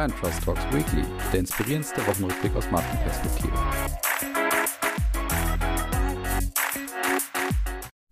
Brand 0.00 0.16
Trust 0.18 0.42
Talks 0.42 0.64
Weekly, 0.72 1.04
der 1.30 1.40
inspirierendste 1.40 2.00
Wochenrückblick 2.06 2.56
aus 2.56 2.70
Markenperspektive. 2.70 3.52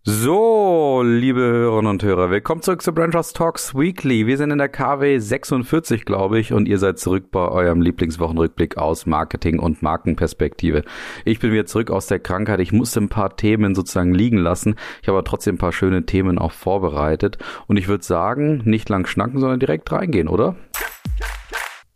So, 0.02 1.02
liebe 1.02 1.40
Hörerinnen 1.40 1.90
und 1.90 2.02
Hörer, 2.02 2.28
willkommen 2.28 2.60
zurück 2.60 2.82
zu 2.82 2.92
Brand 2.92 3.14
Trust 3.14 3.36
Talks 3.36 3.74
Weekly. 3.74 4.26
Wir 4.26 4.36
sind 4.36 4.50
in 4.50 4.58
der 4.58 4.68
KW 4.68 5.18
46, 5.18 6.04
glaube 6.04 6.38
ich, 6.38 6.52
und 6.52 6.68
ihr 6.68 6.76
seid 6.76 6.98
zurück 6.98 7.30
bei 7.30 7.48
eurem 7.48 7.80
Lieblingswochenrückblick 7.80 8.76
aus 8.76 9.06
Marketing 9.06 9.58
und 9.58 9.80
Markenperspektive. 9.80 10.82
Ich 11.24 11.40
bin 11.40 11.52
wieder 11.52 11.64
zurück 11.64 11.90
aus 11.90 12.06
der 12.06 12.18
Krankheit. 12.18 12.60
Ich 12.60 12.72
musste 12.72 13.00
ein 13.00 13.08
paar 13.08 13.34
Themen 13.34 13.74
sozusagen 13.74 14.12
liegen 14.12 14.36
lassen. 14.36 14.74
Ich 15.00 15.08
habe 15.08 15.16
aber 15.16 15.24
trotzdem 15.24 15.54
ein 15.54 15.58
paar 15.58 15.72
schöne 15.72 16.04
Themen 16.04 16.38
auch 16.38 16.52
vorbereitet. 16.52 17.38
Und 17.66 17.78
ich 17.78 17.88
würde 17.88 18.04
sagen, 18.04 18.60
nicht 18.66 18.90
lang 18.90 19.06
schnacken, 19.06 19.40
sondern 19.40 19.58
direkt 19.58 19.90
reingehen, 19.90 20.28
oder? 20.28 20.54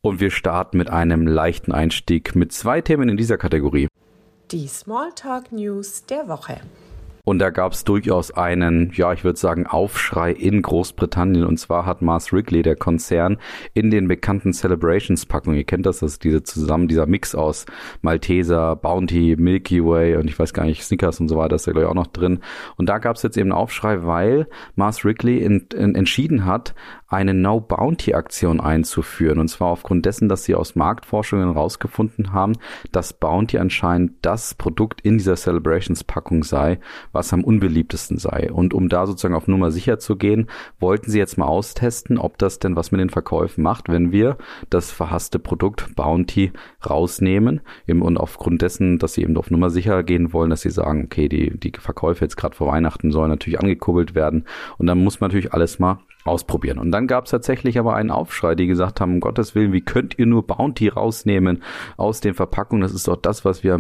Und 0.05 0.19
wir 0.19 0.33
starten 0.33 0.79
mit 0.79 0.91
einem 0.91 1.29
leichten 1.29 1.70
Einstieg 1.70 2.34
mit 2.34 2.51
zwei 2.51 2.80
Themen 2.80 3.09
in 3.09 3.16
dieser 3.16 3.38
Kategorie. 3.38 3.87
Die 4.51 4.66
Smalltalk 4.66 5.52
News 5.52 6.06
der 6.06 6.27
Woche. 6.27 6.61
Und 7.25 7.38
da 7.38 7.51
gab 7.51 7.73
es 7.73 7.84
durchaus 7.84 8.33
einen, 8.33 8.91
ja, 8.95 9.12
ich 9.12 9.23
würde 9.23 9.38
sagen, 9.38 9.69
Aufschrei 9.69 10.33
in 10.33 10.61
Großbritannien. 10.61 11.45
Und 11.45 11.56
zwar 11.59 11.87
hat 11.87 12.02
Mars 12.02 12.33
Wrigley, 12.33 12.62
der 12.62 12.75
Konzern, 12.75 13.38
in 13.75 13.91
den 13.91 14.09
bekannten 14.09 14.52
Celebrations-Packungen, 14.52 15.56
ihr 15.56 15.62
kennt 15.62 15.87
das, 15.87 16.01
das 16.01 16.14
ist 16.14 16.25
diese 16.25 16.42
zusammen, 16.42 16.89
dieser 16.89 17.06
Mix 17.06 17.37
aus 17.37 17.66
Malteser, 18.00 18.75
Bounty, 18.75 19.37
Milky 19.39 19.84
Way 19.84 20.16
und 20.16 20.28
ich 20.28 20.37
weiß 20.37 20.53
gar 20.53 20.64
nicht, 20.64 20.83
Snickers 20.83 21.20
und 21.20 21.28
so 21.28 21.37
weiter 21.37 21.55
ist 21.55 21.66
da 21.69 21.70
glaube 21.70 21.84
ich 21.84 21.91
auch 21.91 21.95
noch 21.95 22.09
drin. 22.09 22.41
Und 22.77 22.89
da 22.89 22.98
gab 22.98 23.14
es 23.14 23.23
jetzt 23.23 23.37
eben 23.37 23.53
einen 23.53 23.61
Aufschrei, 23.61 24.03
weil 24.03 24.48
Mars 24.75 25.05
Wrigley 25.05 25.39
in, 25.39 25.69
in, 25.77 25.95
entschieden 25.95 26.45
hat, 26.45 26.75
eine 27.12 27.34
No-Bounty-Aktion 27.34 28.61
einzuführen. 28.61 29.39
Und 29.39 29.48
zwar 29.48 29.69
aufgrund 29.69 30.06
dessen, 30.06 30.28
dass 30.28 30.45
sie 30.45 30.55
aus 30.55 30.75
Marktforschungen 30.75 31.53
herausgefunden 31.53 32.33
haben, 32.33 32.55
dass 32.91 33.12
Bounty 33.12 33.59
anscheinend 33.59 34.12
das 34.23 34.55
Produkt 34.55 35.00
in 35.03 35.19
dieser 35.19 35.37
Celebrations-Packung 35.37 36.42
sei, 36.42 36.78
was 37.12 37.33
am 37.33 37.45
unbeliebtesten 37.45 38.19
sei. 38.19 38.50
Und 38.50 38.72
um 38.72 38.89
da 38.89 39.06
sozusagen 39.06 39.34
auf 39.34 39.48
Nummer 39.48 39.70
sicher 39.70 39.98
zu 39.98 40.17
gehen, 40.17 40.48
wollten 40.81 41.11
sie 41.11 41.19
jetzt 41.19 41.37
mal 41.37 41.47
austesten, 41.47 42.19
ob 42.19 42.39
das 42.39 42.59
denn 42.59 42.77
was 42.77 42.92
mit 42.92 43.00
den 43.00 43.11
Verkäufen 43.11 43.62
macht, 43.62 43.89
wenn 43.89 44.12
wir 44.12 44.39
das 44.70 44.91
verhasste 44.91 45.39
Produkt 45.39 45.94
Bounty 45.94 46.53
rausnehmen. 46.89 47.61
Und 47.87 48.17
aufgrund 48.17 48.62
dessen, 48.62 48.98
dass 48.98 49.15
sie 49.15 49.22
eben 49.22 49.37
auf 49.37 49.50
Nummer 49.50 49.70
sicher 49.70 50.03
gehen 50.03 50.33
wollen, 50.33 50.50
dass 50.50 50.62
sie 50.62 50.70
sagen, 50.70 51.05
okay, 51.05 51.28
die, 51.28 51.59
die 51.59 51.72
Verkäufe 51.78 52.25
jetzt 52.25 52.37
gerade 52.37 52.56
vor 52.56 52.69
Weihnachten 52.69 53.12
sollen 53.12 53.31
natürlich 53.31 53.61
angekurbelt 53.61 54.15
werden. 54.15 54.44
Und 54.78 54.87
dann 54.87 55.03
muss 55.03 55.20
man 55.20 55.28
natürlich 55.28 55.53
alles 55.53 55.78
mal 55.78 55.98
ausprobieren. 56.25 56.78
Und 56.78 56.91
dann 56.92 57.06
gab 57.06 57.25
es 57.25 57.31
tatsächlich 57.31 57.78
aber 57.78 57.95
einen 57.95 58.11
Aufschrei, 58.11 58.55
die 58.55 58.67
gesagt 58.67 59.01
haben, 59.01 59.15
um 59.15 59.20
Gottes 59.20 59.55
Willen, 59.55 59.73
wie 59.73 59.81
könnt 59.81 60.19
ihr 60.19 60.27
nur 60.27 60.47
Bounty 60.47 60.89
rausnehmen 60.89 61.62
aus 61.97 62.20
den 62.20 62.34
Verpackungen? 62.34 62.83
Das 62.83 62.95
ist 62.95 63.09
doch 63.09 63.17
das, 63.17 63.45
was 63.45 63.62
wir 63.65 63.78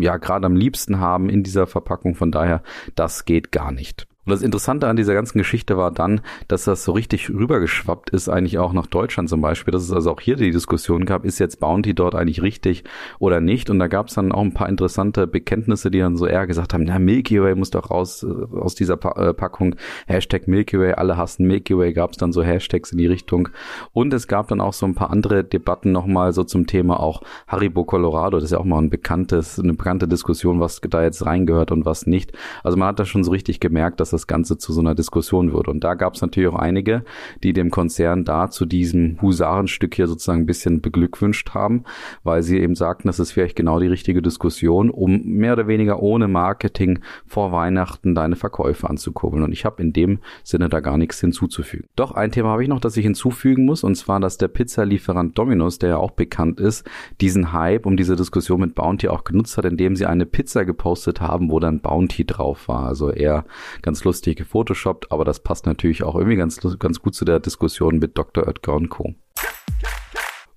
ja 0.00 0.16
gerade 0.16 0.46
am 0.46 0.56
liebsten 0.56 1.00
haben 1.00 1.28
in 1.28 1.42
dieser 1.42 1.66
Verpackung. 1.66 2.14
Von 2.14 2.30
daher, 2.30 2.62
das 2.94 3.24
geht 3.24 3.52
gar 3.52 3.72
nicht. 3.72 4.06
Und 4.26 4.32
das 4.32 4.42
Interessante 4.42 4.88
an 4.88 4.96
dieser 4.96 5.14
ganzen 5.14 5.38
Geschichte 5.38 5.76
war 5.76 5.92
dann, 5.92 6.20
dass 6.48 6.64
das 6.64 6.82
so 6.82 6.90
richtig 6.90 7.30
rübergeschwappt 7.30 8.10
ist, 8.10 8.28
eigentlich 8.28 8.58
auch 8.58 8.72
nach 8.72 8.86
Deutschland 8.86 9.28
zum 9.28 9.40
Beispiel, 9.40 9.70
dass 9.70 9.84
es 9.84 9.92
also 9.92 10.10
auch 10.10 10.20
hier 10.20 10.34
die 10.34 10.50
Diskussion 10.50 11.04
gab, 11.04 11.24
ist 11.24 11.38
jetzt 11.38 11.60
Bounty 11.60 11.94
dort 11.94 12.16
eigentlich 12.16 12.42
richtig 12.42 12.82
oder 13.20 13.40
nicht? 13.40 13.70
Und 13.70 13.78
da 13.78 13.86
gab 13.86 14.08
es 14.08 14.14
dann 14.14 14.32
auch 14.32 14.42
ein 14.42 14.52
paar 14.52 14.68
interessante 14.68 15.28
Bekenntnisse, 15.28 15.92
die 15.92 16.00
dann 16.00 16.16
so 16.16 16.26
eher 16.26 16.48
gesagt 16.48 16.74
haben, 16.74 16.82
na, 16.82 16.98
Milky 16.98 17.40
Way 17.40 17.54
muss 17.54 17.70
doch 17.70 17.92
raus 17.92 18.24
äh, 18.24 18.56
aus 18.56 18.74
dieser 18.74 18.96
pa 18.96 19.12
äh, 19.12 19.32
Packung. 19.32 19.76
Hashtag 20.08 20.48
Milky 20.48 20.80
Way, 20.80 20.94
alle 20.94 21.16
hassen 21.16 21.46
Milky 21.46 21.78
Way, 21.78 21.92
gab 21.92 22.10
es 22.10 22.16
dann 22.16 22.32
so 22.32 22.42
Hashtags 22.42 22.90
in 22.90 22.98
die 22.98 23.06
Richtung. 23.06 23.48
Und 23.92 24.12
es 24.12 24.26
gab 24.26 24.48
dann 24.48 24.60
auch 24.60 24.72
so 24.72 24.86
ein 24.86 24.96
paar 24.96 25.10
andere 25.10 25.44
Debatten 25.44 25.92
nochmal 25.92 26.32
so 26.32 26.42
zum 26.42 26.66
Thema 26.66 26.98
auch 26.98 27.22
Haribo 27.46 27.84
Colorado. 27.84 28.38
Das 28.38 28.44
ist 28.46 28.50
ja 28.50 28.58
auch 28.58 28.64
mal 28.64 28.78
ein 28.78 28.90
bekanntes, 28.90 29.60
eine 29.60 29.74
bekannte 29.74 30.08
Diskussion, 30.08 30.58
was 30.58 30.80
da 30.80 31.04
jetzt 31.04 31.24
reingehört 31.24 31.70
und 31.70 31.84
was 31.84 32.06
nicht. 32.06 32.32
Also 32.64 32.76
man 32.76 32.88
hat 32.88 32.98
da 32.98 33.04
schon 33.04 33.22
so 33.22 33.30
richtig 33.30 33.60
gemerkt, 33.60 34.00
dass 34.00 34.15
das 34.16 34.26
Ganze 34.26 34.58
zu 34.58 34.72
so 34.72 34.80
einer 34.80 34.94
Diskussion 34.94 35.52
wird. 35.52 35.68
Und 35.68 35.84
da 35.84 35.94
gab 35.94 36.14
es 36.14 36.22
natürlich 36.22 36.48
auch 36.48 36.58
einige, 36.58 37.04
die 37.42 37.52
dem 37.52 37.70
Konzern 37.70 38.24
da 38.24 38.50
zu 38.50 38.66
diesem 38.66 39.20
Husarenstück 39.20 39.94
hier 39.94 40.06
sozusagen 40.06 40.40
ein 40.40 40.46
bisschen 40.46 40.80
beglückwünscht 40.80 41.50
haben, 41.54 41.84
weil 42.24 42.42
sie 42.42 42.58
eben 42.58 42.74
sagten, 42.74 43.08
das 43.08 43.18
ist 43.18 43.32
vielleicht 43.32 43.56
genau 43.56 43.78
die 43.78 43.86
richtige 43.86 44.22
Diskussion, 44.22 44.90
um 44.90 45.22
mehr 45.24 45.52
oder 45.52 45.68
weniger 45.68 46.02
ohne 46.02 46.28
Marketing 46.28 47.00
vor 47.26 47.52
Weihnachten 47.52 48.14
deine 48.14 48.36
Verkäufe 48.36 48.88
anzukurbeln. 48.88 49.44
Und 49.44 49.52
ich 49.52 49.64
habe 49.64 49.82
in 49.82 49.92
dem 49.92 50.18
Sinne 50.42 50.68
da 50.68 50.80
gar 50.80 50.98
nichts 50.98 51.20
hinzuzufügen. 51.20 51.88
Doch 51.96 52.12
ein 52.12 52.32
Thema 52.32 52.50
habe 52.50 52.62
ich 52.62 52.68
noch, 52.68 52.80
das 52.80 52.96
ich 52.96 53.04
hinzufügen 53.04 53.64
muss, 53.64 53.84
und 53.84 53.94
zwar, 53.96 54.20
dass 54.20 54.38
der 54.38 54.48
Pizzalieferant 54.48 55.36
Domino's, 55.38 55.78
der 55.78 55.90
ja 55.90 55.96
auch 55.98 56.12
bekannt 56.12 56.60
ist, 56.60 56.88
diesen 57.20 57.52
Hype 57.52 57.86
um 57.86 57.96
diese 57.96 58.16
Diskussion 58.16 58.60
mit 58.60 58.74
Bounty 58.74 59.08
auch 59.08 59.24
genutzt 59.24 59.58
hat, 59.58 59.64
indem 59.64 59.96
sie 59.96 60.06
eine 60.06 60.26
Pizza 60.26 60.64
gepostet 60.64 61.20
haben, 61.20 61.50
wo 61.50 61.60
dann 61.60 61.80
Bounty 61.80 62.24
drauf 62.24 62.68
war. 62.68 62.86
Also 62.86 63.10
eher 63.10 63.44
ganz 63.82 64.04
lustig 64.06 64.38
gefotoshoppt, 64.38 65.12
aber 65.12 65.24
das 65.24 65.40
passt 65.40 65.66
natürlich 65.66 66.02
auch 66.02 66.14
irgendwie 66.14 66.36
ganz, 66.36 66.58
ganz 66.78 67.00
gut 67.00 67.14
zu 67.14 67.24
der 67.24 67.40
Diskussion 67.40 67.98
mit 67.98 68.16
Dr. 68.16 68.46
Oetker 68.46 68.74
und 68.74 68.88
Co. 68.88 69.14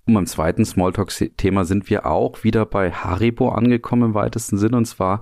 Und 0.06 0.14
beim 0.14 0.26
zweiten 0.26 0.66
Smalltalk-Thema 0.66 1.66
sind 1.66 1.90
wir 1.90 2.06
auch 2.06 2.44
wieder 2.44 2.66
bei 2.66 2.92
Haribo 2.92 3.50
angekommen 3.50 4.10
im 4.10 4.14
weitesten 4.16 4.58
Sinne. 4.58 4.78
Und 4.78 4.86
zwar 4.86 5.22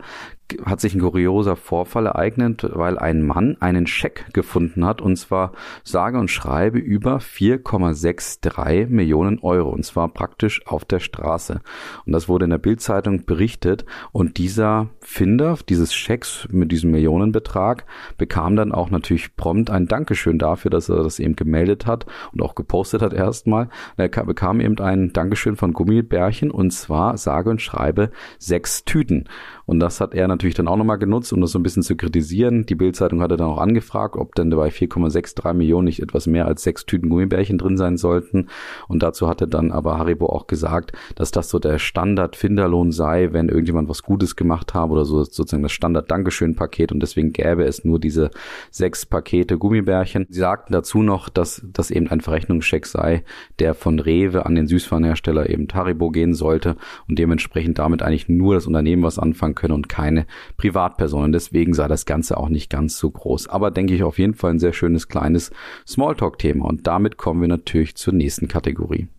hat 0.65 0.79
sich 0.79 0.95
ein 0.95 1.01
kurioser 1.01 1.55
Vorfall 1.55 2.05
ereignet, 2.05 2.67
weil 2.73 2.97
ein 2.97 3.25
Mann 3.25 3.57
einen 3.59 3.87
Scheck 3.87 4.25
gefunden 4.33 4.85
hat 4.85 5.01
und 5.01 5.17
zwar 5.17 5.51
sage 5.83 6.17
und 6.17 6.29
schreibe 6.29 6.79
über 6.79 7.17
4,63 7.17 8.87
Millionen 8.87 9.39
Euro 9.39 9.69
und 9.69 9.83
zwar 9.83 10.07
praktisch 10.09 10.65
auf 10.65 10.85
der 10.85 10.99
Straße. 10.99 11.61
Und 12.05 12.13
das 12.13 12.27
wurde 12.29 12.45
in 12.45 12.51
der 12.51 12.57
Bildzeitung 12.57 13.25
berichtet 13.25 13.85
und 14.11 14.37
dieser 14.37 14.89
Finder 15.01 15.57
dieses 15.67 15.93
Schecks 15.93 16.47
mit 16.51 16.71
diesem 16.71 16.91
Millionenbetrag 16.91 17.85
bekam 18.17 18.55
dann 18.55 18.71
auch 18.71 18.89
natürlich 18.89 19.35
prompt 19.35 19.69
ein 19.69 19.87
Dankeschön 19.87 20.39
dafür, 20.39 20.71
dass 20.71 20.89
er 20.89 21.03
das 21.03 21.19
eben 21.19 21.35
gemeldet 21.35 21.85
hat 21.85 22.05
und 22.31 22.41
auch 22.41 22.55
gepostet 22.55 23.01
hat 23.01 23.13
erstmal. 23.13 23.69
Er 23.97 24.09
bekam 24.09 24.59
eben 24.59 24.77
ein 24.79 25.13
Dankeschön 25.13 25.55
von 25.55 25.73
Gummibärchen 25.73 26.51
und 26.51 26.71
zwar 26.71 27.17
sage 27.17 27.49
und 27.49 27.61
schreibe 27.61 28.11
sechs 28.39 28.85
Tüten. 28.85 29.27
Und 29.67 29.81
das 29.81 29.99
hat 29.99 30.15
er 30.15 30.29
natürlich 30.29 30.55
dann 30.55 30.69
auch 30.69 30.77
nochmal 30.77 30.97
genutzt, 30.97 31.33
um 31.33 31.41
das 31.41 31.51
so 31.51 31.59
ein 31.59 31.63
bisschen 31.63 31.83
zu 31.83 31.97
kritisieren. 31.97 32.65
Die 32.65 32.73
Bildzeitung 32.73 33.21
hatte 33.21 33.35
dann 33.35 33.49
auch 33.49 33.59
angefragt, 33.59 34.15
ob 34.15 34.33
denn 34.33 34.49
bei 34.49 34.69
4,63 34.69 35.53
Millionen 35.53 35.85
nicht 35.85 36.01
etwas 36.01 36.25
mehr 36.25 36.47
als 36.47 36.63
sechs 36.63 36.85
Tüten 36.85 37.09
Gummibärchen 37.09 37.57
drin 37.57 37.75
sein 37.75 37.97
sollten. 37.97 38.47
Und 38.87 39.03
dazu 39.03 39.27
hatte 39.27 39.45
dann 39.45 39.73
aber 39.73 39.97
Haribo 39.97 40.27
auch 40.27 40.47
gesagt, 40.47 40.93
dass 41.15 41.31
das 41.31 41.49
so 41.49 41.59
der 41.59 41.79
Standard-Finderlohn 41.79 42.93
sei, 42.93 43.33
wenn 43.33 43.49
irgendjemand 43.49 43.89
was 43.89 44.03
Gutes 44.03 44.37
gemacht 44.37 44.73
habe 44.73 44.93
oder 44.93 45.03
so 45.03 45.21
sozusagen 45.25 45.63
das 45.63 45.73
Standard-Dankeschön-Paket 45.73 46.93
und 46.93 47.01
deswegen 47.01 47.33
gäbe 47.33 47.65
es 47.65 47.83
nur 47.83 47.99
diese 47.99 48.31
sechs 48.71 49.05
Pakete 49.05 49.57
Gummibärchen. 49.57 50.27
Sie 50.29 50.39
sagten 50.39 50.71
dazu 50.71 51.03
noch, 51.03 51.27
dass 51.27 51.61
das 51.73 51.91
eben 51.91 52.07
ein 52.07 52.21
Verrechnungscheck 52.21 52.85
sei, 52.85 53.25
der 53.59 53.73
von 53.73 53.99
Rewe 53.99 54.45
an 54.45 54.55
den 54.55 54.67
Süßwarenhersteller 54.67 55.49
eben 55.49 55.67
Haribo 55.73 56.09
gehen 56.09 56.33
sollte 56.33 56.77
und 57.09 57.19
dementsprechend 57.19 57.79
damit 57.79 58.01
eigentlich 58.01 58.29
nur 58.29 58.53
das 58.53 58.65
Unternehmen 58.65 59.03
was 59.03 59.19
anfangen 59.19 59.56
können 59.57 59.73
und 59.73 59.89
keine 59.89 60.25
Privatpersonen. 60.55 61.33
Deswegen 61.33 61.73
sei 61.73 61.89
das 61.89 62.05
Ganze 62.05 62.37
auch 62.37 62.47
nicht 62.47 62.69
ganz 62.69 62.97
so 62.97 63.11
groß. 63.11 63.49
Aber 63.49 63.71
denke 63.71 63.93
ich 63.93 64.03
auf 64.03 64.19
jeden 64.19 64.35
Fall 64.35 64.51
ein 64.51 64.59
sehr 64.59 64.71
schönes 64.71 65.09
kleines 65.09 65.51
Smalltalk-Thema. 65.85 66.65
Und 66.65 66.87
damit 66.87 67.17
kommen 67.17 67.41
wir 67.41 67.49
natürlich 67.49 67.95
zur 67.95 68.13
nächsten 68.13 68.47
Kategorie. 68.47 69.09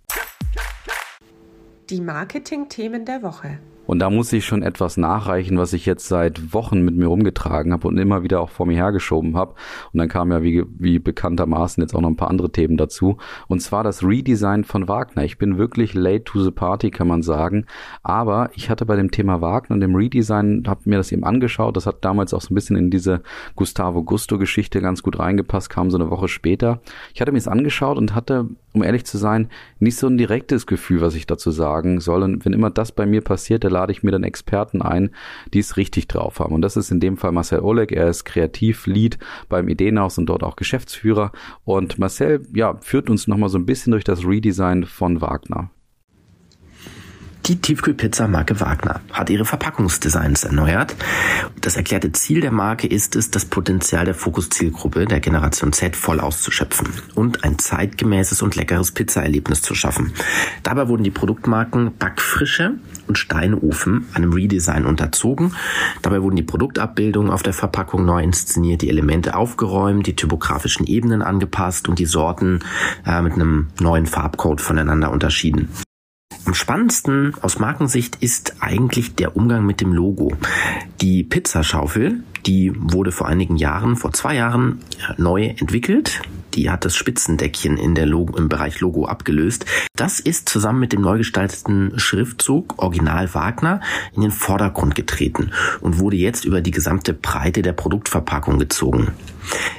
Die 1.91 2.00
Marketing-Themen 2.00 3.04
der 3.04 3.22
Woche. 3.22 3.59
Und 3.88 4.00
da 4.00 4.10
muss 4.10 4.34
ich 4.34 4.44
schon 4.44 4.62
etwas 4.62 4.99
nachreichen, 4.99 5.56
was 5.56 5.72
ich 5.72 5.87
jetzt 5.87 6.09
seit 6.09 6.53
Wochen 6.53 6.82
mit 6.82 6.94
mir 6.94 7.06
rumgetragen 7.06 7.72
habe 7.72 7.88
und 7.88 7.97
immer 7.97 8.22
wieder 8.22 8.43
auch 8.43 8.50
vor 8.50 8.66
mir 8.66 8.75
hergeschoben 8.75 9.34
habe. 9.34 9.54
Und 9.95 9.98
dann 9.98 10.09
kamen 10.09 10.30
ja 10.30 10.42
wie, 10.42 10.63
wie 10.78 10.98
bekanntermaßen 10.98 11.83
jetzt 11.83 11.95
auch 11.95 12.03
noch 12.03 12.10
ein 12.10 12.16
paar 12.16 12.28
andere 12.28 12.53
Themen 12.53 12.77
dazu. 12.77 13.16
Und 13.47 13.60
zwar 13.60 13.84
das 13.84 14.04
Redesign 14.04 14.65
von 14.65 14.89
Wagner. 14.89 15.24
Ich 15.24 15.39
bin 15.39 15.57
wirklich 15.57 15.95
late 15.95 16.24
to 16.24 16.42
the 16.42 16.51
party, 16.51 16.91
kann 16.91 17.09
man 17.09 17.22
sagen. 17.22 17.65
Aber 18.03 18.51
ich 18.53 18.68
hatte 18.68 18.84
bei 18.84 18.95
dem 18.95 19.10
Thema 19.10 19.41
Wagner 19.41 19.72
und 19.72 19.80
dem 19.80 19.97
Redesign, 19.97 20.65
habe 20.66 20.83
mir 20.84 20.98
das 20.98 21.10
eben 21.10 21.24
angeschaut. 21.24 21.74
Das 21.74 21.86
hat 21.86 22.04
damals 22.04 22.34
auch 22.34 22.42
so 22.42 22.53
ein 22.53 22.57
bisschen 22.57 22.77
in 22.77 22.91
diese 22.91 23.22
Gustavo 23.57 24.03
Gusto-Geschichte 24.03 24.83
ganz 24.83 25.03
gut 25.03 25.18
reingepasst, 25.18 25.71
kam 25.71 25.91
so 25.91 25.97
eine 25.97 26.10
Woche 26.10 26.28
später. 26.28 26.83
Ich 27.15 27.22
hatte 27.22 27.33
mir 27.33 27.39
das 27.39 27.48
angeschaut 27.48 27.97
und 27.97 28.15
hatte, 28.15 28.51
um 28.74 28.83
ehrlich 28.83 29.07
zu 29.07 29.16
sein, 29.16 29.48
nicht 29.78 29.97
so 29.97 30.09
ein 30.09 30.18
direktes 30.18 30.66
Gefühl, 30.66 31.01
was 31.01 31.15
ich 31.15 31.27
dazu 31.27 31.51
sagen 31.51 32.01
soll. 32.01 32.22
Und 32.22 32.45
wenn 32.45 32.53
immer 32.53 32.68
das 32.68 32.92
bei 32.92 33.07
mir 33.07 33.22
passiert, 33.22 33.63
der 33.63 33.78
lade 33.78 33.92
ich 33.92 34.03
mir 34.03 34.10
dann 34.10 34.25
Experten 34.25 34.83
ein, 34.83 35.10
die 35.54 35.60
es 35.60 35.77
richtig 35.77 36.09
drauf 36.09 36.41
haben. 36.41 36.54
Und 36.54 36.63
das 36.63 36.77
ist 36.77 36.91
in 36.91 36.98
dem 36.98 37.16
Fall 37.16 37.33
Marcel 37.33 37.60
Oleg. 37.60 37.92
Er 37.92 38.09
ist 38.09 38.25
Kreativlead 38.25 39.19
beim 39.48 39.69
Ideenhaus 39.69 40.19
und 40.19 40.27
dort 40.27 40.42
auch 40.42 40.57
Geschäftsführer. 40.57 41.30
Und 41.65 41.98
Marcel, 41.98 42.45
ja, 42.53 42.77
führt 42.80 43.09
uns 43.09 43.28
nochmal 43.28 43.48
so 43.48 43.59
ein 43.59 43.66
bisschen 43.66 43.92
durch 43.92 44.04
das 44.04 44.27
Redesign 44.27 44.84
von 44.84 45.21
Wagner. 45.21 45.71
Die 47.48 47.62
Tiefkühlpizza-Marke 47.62 48.60
Wagner 48.60 49.00
hat 49.10 49.30
ihre 49.30 49.47
Verpackungsdesigns 49.47 50.45
erneuert. 50.45 50.95
Das 51.62 51.77
erklärte 51.77 52.12
Ziel 52.12 52.42
der 52.42 52.53
Marke 52.53 52.86
ist 52.86 53.16
es, 53.16 53.30
das 53.30 53.47
Potenzial 53.47 54.04
der 54.04 54.12
Fokuszielgruppe 54.12 55.06
der 55.06 55.21
Generation 55.21 55.72
Z 55.72 55.97
voll 55.97 56.21
auszuschöpfen 56.21 56.89
und 57.15 57.45
ein 57.45 57.59
zeitgemäßes 57.59 58.42
und 58.42 58.54
leckeres 58.54 58.92
Pizzaerlebnis 58.92 59.62
zu 59.62 59.74
schaffen. 59.74 60.12
Dabei 60.62 60.89
wurden 60.89 61.04
die 61.04 61.10
Produktmarken 61.10 61.97
Backfrische 61.97 62.74
und 63.06 63.16
Steinofen 63.16 64.06
einem 64.12 64.34
Redesign 64.34 64.84
unterzogen. 64.84 65.54
Dabei 66.03 66.21
wurden 66.21 66.36
die 66.36 66.42
Produktabbildungen 66.42 67.30
auf 67.33 67.42
der 67.42 67.54
Verpackung 67.54 68.04
neu 68.04 68.22
inszeniert, 68.22 68.83
die 68.83 68.91
Elemente 68.91 69.34
aufgeräumt, 69.34 70.06
die 70.06 70.16
typografischen 70.16 70.86
Ebenen 70.86 71.22
angepasst 71.22 71.89
und 71.89 71.98
die 71.98 72.04
Sorten 72.04 72.59
äh, 73.06 73.22
mit 73.22 73.33
einem 73.33 73.68
neuen 73.80 74.04
Farbcode 74.04 74.60
voneinander 74.60 75.10
unterschieden. 75.10 75.71
Am 76.48 76.54
spannendsten 76.54 77.34
aus 77.42 77.59
Markensicht 77.59 78.16
ist 78.22 78.54
eigentlich 78.60 79.15
der 79.15 79.36
Umgang 79.36 79.66
mit 79.66 79.83
dem 79.83 79.92
Logo. 79.92 80.33
Die 81.03 81.22
Pizzaschaufel, 81.22 82.22
die 82.47 82.72
wurde 82.74 83.12
vor 83.12 83.28
einigen 83.28 83.56
Jahren, 83.56 83.97
vor 83.97 84.15
zwei 84.15 84.36
Jahren 84.36 84.80
neu 85.18 85.45
entwickelt. 85.45 86.22
Die 86.54 86.71
hat 86.71 86.86
das 86.86 86.97
Spitzendeckchen 86.97 87.77
in 87.77 87.95
der 87.95 88.06
Logo, 88.06 88.39
im 88.39 88.48
Bereich 88.48 88.80
Logo 88.80 89.04
abgelöst. 89.04 89.66
Das 89.95 90.21
ist 90.21 90.48
zusammen 90.48 90.80
mit 90.80 90.95
dem 90.95 91.03
neu 91.03 91.18
gestalteten 91.18 91.98
Schriftzug 91.98 92.83
Original 92.83 93.34
Wagner 93.34 93.83
in 94.16 94.22
den 94.22 94.30
Vordergrund 94.30 94.94
getreten 94.94 95.51
und 95.83 95.98
wurde 95.98 96.16
jetzt 96.16 96.47
über 96.47 96.62
die 96.62 96.71
gesamte 96.71 97.12
Breite 97.12 97.60
der 97.60 97.74
Produktverpackung 97.74 98.59
gezogen. 98.59 99.09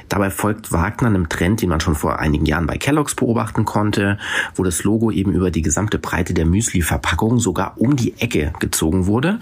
Dabei 0.08 0.30
folgt 0.30 0.72
Wagner 0.72 1.08
einem 1.08 1.28
Trend, 1.28 1.62
den 1.62 1.68
man 1.68 1.80
schon 1.80 1.94
vor 1.94 2.18
einigen 2.18 2.46
Jahren 2.46 2.66
bei 2.66 2.78
Kellogg's 2.78 3.14
beobachten 3.14 3.64
konnte, 3.64 4.18
wo 4.54 4.64
das 4.64 4.82
Logo 4.84 5.10
eben 5.10 5.32
über 5.32 5.50
die 5.50 5.62
gesamte 5.62 5.98
Breite 5.98 6.34
der 6.34 6.46
Müsli-Verpackung 6.46 7.38
sogar 7.38 7.74
um 7.76 7.96
die 7.96 8.14
Ecke 8.18 8.52
gezogen 8.58 9.06
wurde. 9.06 9.38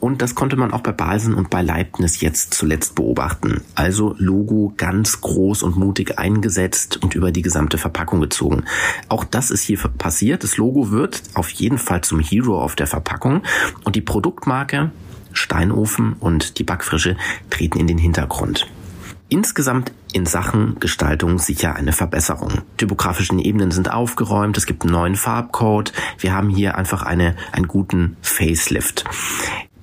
Und 0.00 0.22
das 0.22 0.34
konnte 0.34 0.56
man 0.56 0.72
auch 0.72 0.80
bei 0.80 0.92
Balsen 0.92 1.34
und 1.34 1.50
bei 1.50 1.62
Leibniz 1.62 2.20
jetzt 2.20 2.54
zuletzt 2.54 2.94
beobachten. 2.94 3.60
Also 3.74 4.14
Logo 4.18 4.72
ganz 4.76 5.20
groß 5.20 5.62
und 5.62 5.76
mutig 5.76 6.18
eingesetzt 6.18 7.02
und 7.02 7.14
über 7.14 7.30
die 7.30 7.42
gesamte 7.42 7.78
Verpackung 7.78 8.20
gezogen. 8.20 8.64
Auch 9.08 9.24
das 9.24 9.50
ist 9.50 9.62
hier 9.62 9.78
passiert. 9.78 10.44
Das 10.44 10.56
Logo 10.56 10.90
wird 10.90 11.22
auf 11.34 11.50
jeden 11.50 11.78
Fall 11.78 12.02
zum 12.02 12.20
Hero 12.20 12.60
auf 12.60 12.76
der 12.76 12.86
Verpackung 12.86 13.42
und 13.84 13.96
die 13.96 14.00
Produktmarke 14.00 14.90
Steinofen 15.36 16.14
und 16.14 16.58
die 16.58 16.64
Backfrische 16.64 17.16
treten 17.50 17.78
in 17.78 17.86
den 17.86 17.98
Hintergrund. 17.98 18.66
Insgesamt 19.28 19.92
in 20.12 20.24
Sachen 20.24 20.78
Gestaltung 20.78 21.40
sicher 21.40 21.74
eine 21.74 21.92
Verbesserung. 21.92 22.62
Typografischen 22.76 23.40
Ebenen 23.40 23.72
sind 23.72 23.90
aufgeräumt, 23.90 24.56
es 24.56 24.66
gibt 24.66 24.84
einen 24.84 24.92
neuen 24.92 25.16
Farbcode, 25.16 25.92
wir 26.18 26.32
haben 26.32 26.48
hier 26.48 26.76
einfach 26.76 27.02
eine, 27.02 27.34
einen 27.50 27.66
guten 27.66 28.16
Facelift. 28.22 29.04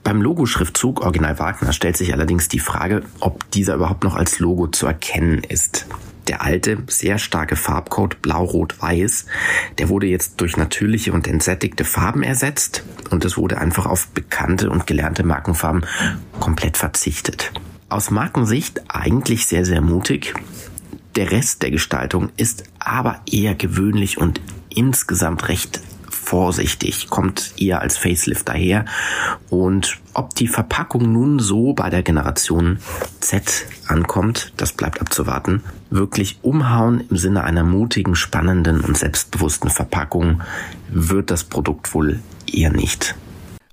Beim 0.03 0.21
Logoschriftzug 0.21 1.01
Original 1.01 1.39
Wagner 1.39 1.73
stellt 1.73 1.97
sich 1.97 2.13
allerdings 2.13 2.47
die 2.47 2.59
Frage, 2.59 3.03
ob 3.19 3.49
dieser 3.51 3.75
überhaupt 3.75 4.05
noch 4.05 4.15
als 4.15 4.39
Logo 4.39 4.67
zu 4.67 4.87
erkennen 4.87 5.43
ist. 5.43 5.87
Der 6.29 6.41
alte, 6.41 6.77
sehr 6.87 7.17
starke 7.17 7.57
Farbcode 7.57 8.21
Blau-Rot-Weiß, 8.21 9.25
der 9.77 9.89
wurde 9.89 10.07
jetzt 10.07 10.39
durch 10.39 10.55
natürliche 10.55 11.11
und 11.11 11.27
entsättigte 11.27 11.83
Farben 11.83 12.23
ersetzt 12.23 12.83
und 13.09 13.25
es 13.25 13.37
wurde 13.37 13.57
einfach 13.57 13.87
auf 13.87 14.07
bekannte 14.07 14.69
und 14.69 14.87
gelernte 14.87 15.23
Markenfarben 15.23 15.85
komplett 16.39 16.77
verzichtet. 16.77 17.51
Aus 17.89 18.11
Markensicht 18.11 18.81
eigentlich 18.89 19.45
sehr, 19.47 19.65
sehr 19.65 19.81
mutig. 19.81 20.33
Der 21.15 21.31
Rest 21.31 21.61
der 21.61 21.71
Gestaltung 21.71 22.29
ist 22.37 22.63
aber 22.79 23.21
eher 23.29 23.53
gewöhnlich 23.55 24.17
und 24.17 24.41
insgesamt 24.69 25.47
recht 25.47 25.81
vorsichtig, 26.09 27.09
kommt 27.09 27.53
eher 27.57 27.81
als 27.81 27.97
Facelift 27.97 28.49
daher. 28.49 28.85
Und 29.49 29.99
ob 30.13 30.33
die 30.35 30.47
Verpackung 30.47 31.11
nun 31.11 31.39
so 31.39 31.73
bei 31.73 31.89
der 31.89 32.01
Generation 32.01 32.79
Z 33.19 33.65
ankommt, 33.87 34.53
das 34.57 34.73
bleibt 34.73 35.01
abzuwarten. 35.01 35.63
Wirklich 35.89 36.39
umhauen 36.41 37.03
im 37.09 37.17
Sinne 37.17 37.43
einer 37.43 37.63
mutigen, 37.63 38.15
spannenden 38.15 38.81
und 38.81 38.97
selbstbewussten 38.97 39.69
Verpackung 39.69 40.41
wird 40.89 41.29
das 41.29 41.43
Produkt 41.43 41.93
wohl 41.93 42.19
eher 42.51 42.71
nicht. 42.71 43.15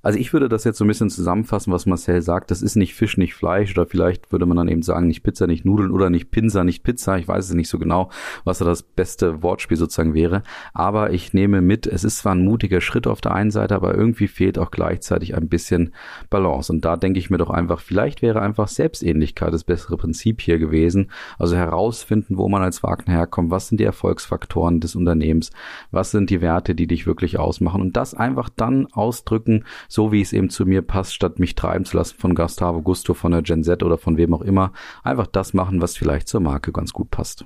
Also 0.03 0.19
ich 0.19 0.33
würde 0.33 0.49
das 0.49 0.65
jetzt 0.65 0.79
so 0.79 0.85
ein 0.85 0.89
bisschen 0.89 1.11
zusammenfassen, 1.11 1.73
was 1.73 1.87
Marcel 1.87 2.23
sagt. 2.23 2.51
Das 2.51 2.63
ist 2.63 2.77
nicht 2.77 2.95
Fisch, 2.95 3.17
nicht 3.17 3.35
Fleisch 3.35 3.77
oder 3.77 3.87
vielleicht 3.87 4.33
würde 4.33 4.47
man 4.47 4.57
dann 4.57 4.69
eben 4.69 4.83
sagen, 4.83 5.07
nicht 5.07 5.23
Pizza, 5.23 5.47
nicht 5.47 5.65
Nudeln 5.65 5.91
oder 5.91 6.11
nicht 6.11 6.31
Pinsa, 6.31 6.65
nicht 6.65 6.83
Pizza. 6.83 7.19
Ich 7.19 7.29
weiß 7.29 7.49
es 7.49 7.55
nicht 7.55 7.69
so 7.69 7.79
genau, 7.79 8.11
was 8.45 8.59
da 8.59 8.65
das 8.65 8.83
beste 8.83 9.43
Wortspiel 9.43 9.77
sozusagen 9.77 10.15
wäre. 10.15 10.43
Aber 10.73 11.13
ich 11.13 11.35
nehme 11.35 11.61
mit, 11.61 11.87
es 11.87 12.05
ist 12.05 12.19
zwar 12.19 12.35
ein 12.35 12.45
mutiger 12.45 12.81
Schritt 12.81 13.07
auf 13.07 13.21
der 13.21 13.35
einen 13.35 13.51
Seite, 13.51 13.75
aber 13.75 13.95
irgendwie 13.95 14.29
fehlt 14.29 14.59
auch 14.59 14.71
gleichzeitig 14.71 15.37
ein 15.37 15.49
bisschen 15.49 15.93
Balance. 16.31 16.73
Und 16.73 16.85
da 16.85 16.97
denke 16.97 17.19
ich 17.19 17.31
mir 17.31 17.39
doch 17.39 17.51
einfach, 17.51 17.81
vielleicht 17.81 18.23
wäre 18.23 18.41
einfach 18.41 18.69
Selbstähnlichkeit 18.69 19.53
das 19.53 19.65
bessere 19.65 19.97
Prinzip 19.97 20.41
hier 20.41 20.59
gewesen. 20.59 21.11
Also 21.39 21.57
herausfinden, 21.57 22.39
wo 22.39 22.49
man 22.49 22.63
als 22.63 22.83
Wagner 22.83 23.15
herkommt. 23.15 23.51
Was 23.51 23.69
sind 23.69 23.81
die 23.81 23.85
Erfolgsfaktoren 23.85 24.81
des 24.81 24.97
Unternehmens? 24.97 25.51
Was 25.91 26.11
sind 26.11 26.31
die 26.31 26.41
Werte, 26.41 26.75
die 26.75 26.87
dich 26.87 27.07
wirklich 27.07 27.39
ausmachen? 27.39 27.81
Und 27.81 27.97
das 27.97 28.15
einfach 28.15 28.49
dann 28.49 28.87
ausdrücken, 28.87 29.65
so 29.91 30.13
wie 30.13 30.21
es 30.23 30.33
eben 30.33 30.49
zu 30.51 30.65
mir 30.65 30.83
passt, 30.83 31.13
statt 31.13 31.41
mich 31.41 31.57
treiben 31.57 31.85
zu 31.85 31.97
lassen 31.97 32.17
von 32.17 32.35
Gustavo 32.35 32.81
Gusto, 32.81 33.13
von 33.13 33.33
der 33.33 33.43
Gen 33.43 33.65
Z 33.65 33.83
oder 33.83 33.99
von 33.99 34.17
wem 34.17 34.33
auch 34.33 34.43
immer. 34.43 34.73
Einfach 35.03 35.27
das 35.27 35.53
machen, 35.53 35.83
was 35.83 35.97
vielleicht 35.97 36.29
zur 36.29 36.41
Marke 36.41 36.73
ganz 36.73 36.93
gut 36.93 37.11
passt. 37.11 37.45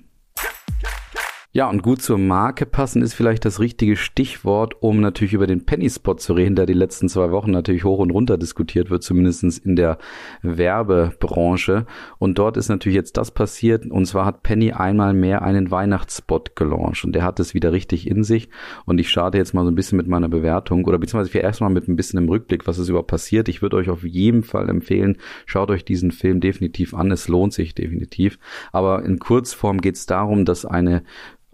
Ja, 1.56 1.70
und 1.70 1.84
gut 1.84 2.02
zur 2.02 2.18
Marke 2.18 2.66
passen 2.66 3.00
ist 3.00 3.14
vielleicht 3.14 3.44
das 3.44 3.60
richtige 3.60 3.94
Stichwort, 3.94 4.74
um 4.82 5.00
natürlich 5.00 5.34
über 5.34 5.46
den 5.46 5.64
Penny 5.64 5.88
Spot 5.88 6.14
zu 6.14 6.32
reden, 6.32 6.56
der 6.56 6.66
die 6.66 6.72
letzten 6.72 7.08
zwei 7.08 7.30
Wochen 7.30 7.52
natürlich 7.52 7.84
hoch 7.84 8.00
und 8.00 8.10
runter 8.10 8.36
diskutiert 8.36 8.90
wird, 8.90 9.04
zumindestens 9.04 9.58
in 9.58 9.76
der 9.76 9.98
Werbebranche. 10.42 11.86
Und 12.18 12.38
dort 12.38 12.56
ist 12.56 12.70
natürlich 12.70 12.96
jetzt 12.96 13.16
das 13.18 13.30
passiert, 13.30 13.86
und 13.86 14.04
zwar 14.06 14.24
hat 14.24 14.42
Penny 14.42 14.72
einmal 14.72 15.14
mehr 15.14 15.42
einen 15.42 15.70
Weihnachtsspot 15.70 16.56
gelauncht 16.56 17.04
und 17.04 17.12
der 17.12 17.22
hat 17.22 17.38
es 17.38 17.54
wieder 17.54 17.70
richtig 17.70 18.08
in 18.08 18.24
sich. 18.24 18.48
Und 18.84 18.98
ich 18.98 19.08
starte 19.08 19.38
jetzt 19.38 19.54
mal 19.54 19.62
so 19.62 19.70
ein 19.70 19.76
bisschen 19.76 19.96
mit 19.96 20.08
meiner 20.08 20.28
Bewertung 20.28 20.84
oder 20.86 20.98
beziehungsweise 20.98 21.38
erstmal 21.38 21.70
mit 21.70 21.86
ein 21.86 21.94
bisschen 21.94 22.18
im 22.18 22.28
Rückblick, 22.28 22.66
was 22.66 22.78
ist 22.78 22.88
überhaupt 22.88 23.10
passiert. 23.10 23.48
Ich 23.48 23.62
würde 23.62 23.76
euch 23.76 23.90
auf 23.90 24.02
jeden 24.02 24.42
Fall 24.42 24.68
empfehlen, 24.68 25.18
schaut 25.46 25.70
euch 25.70 25.84
diesen 25.84 26.10
Film 26.10 26.40
definitiv 26.40 26.94
an. 26.94 27.12
Es 27.12 27.28
lohnt 27.28 27.52
sich 27.52 27.76
definitiv. 27.76 28.40
Aber 28.72 29.04
in 29.04 29.20
Kurzform 29.20 29.80
geht 29.80 29.94
es 29.94 30.06
darum, 30.06 30.44
dass 30.44 30.66
eine 30.66 31.04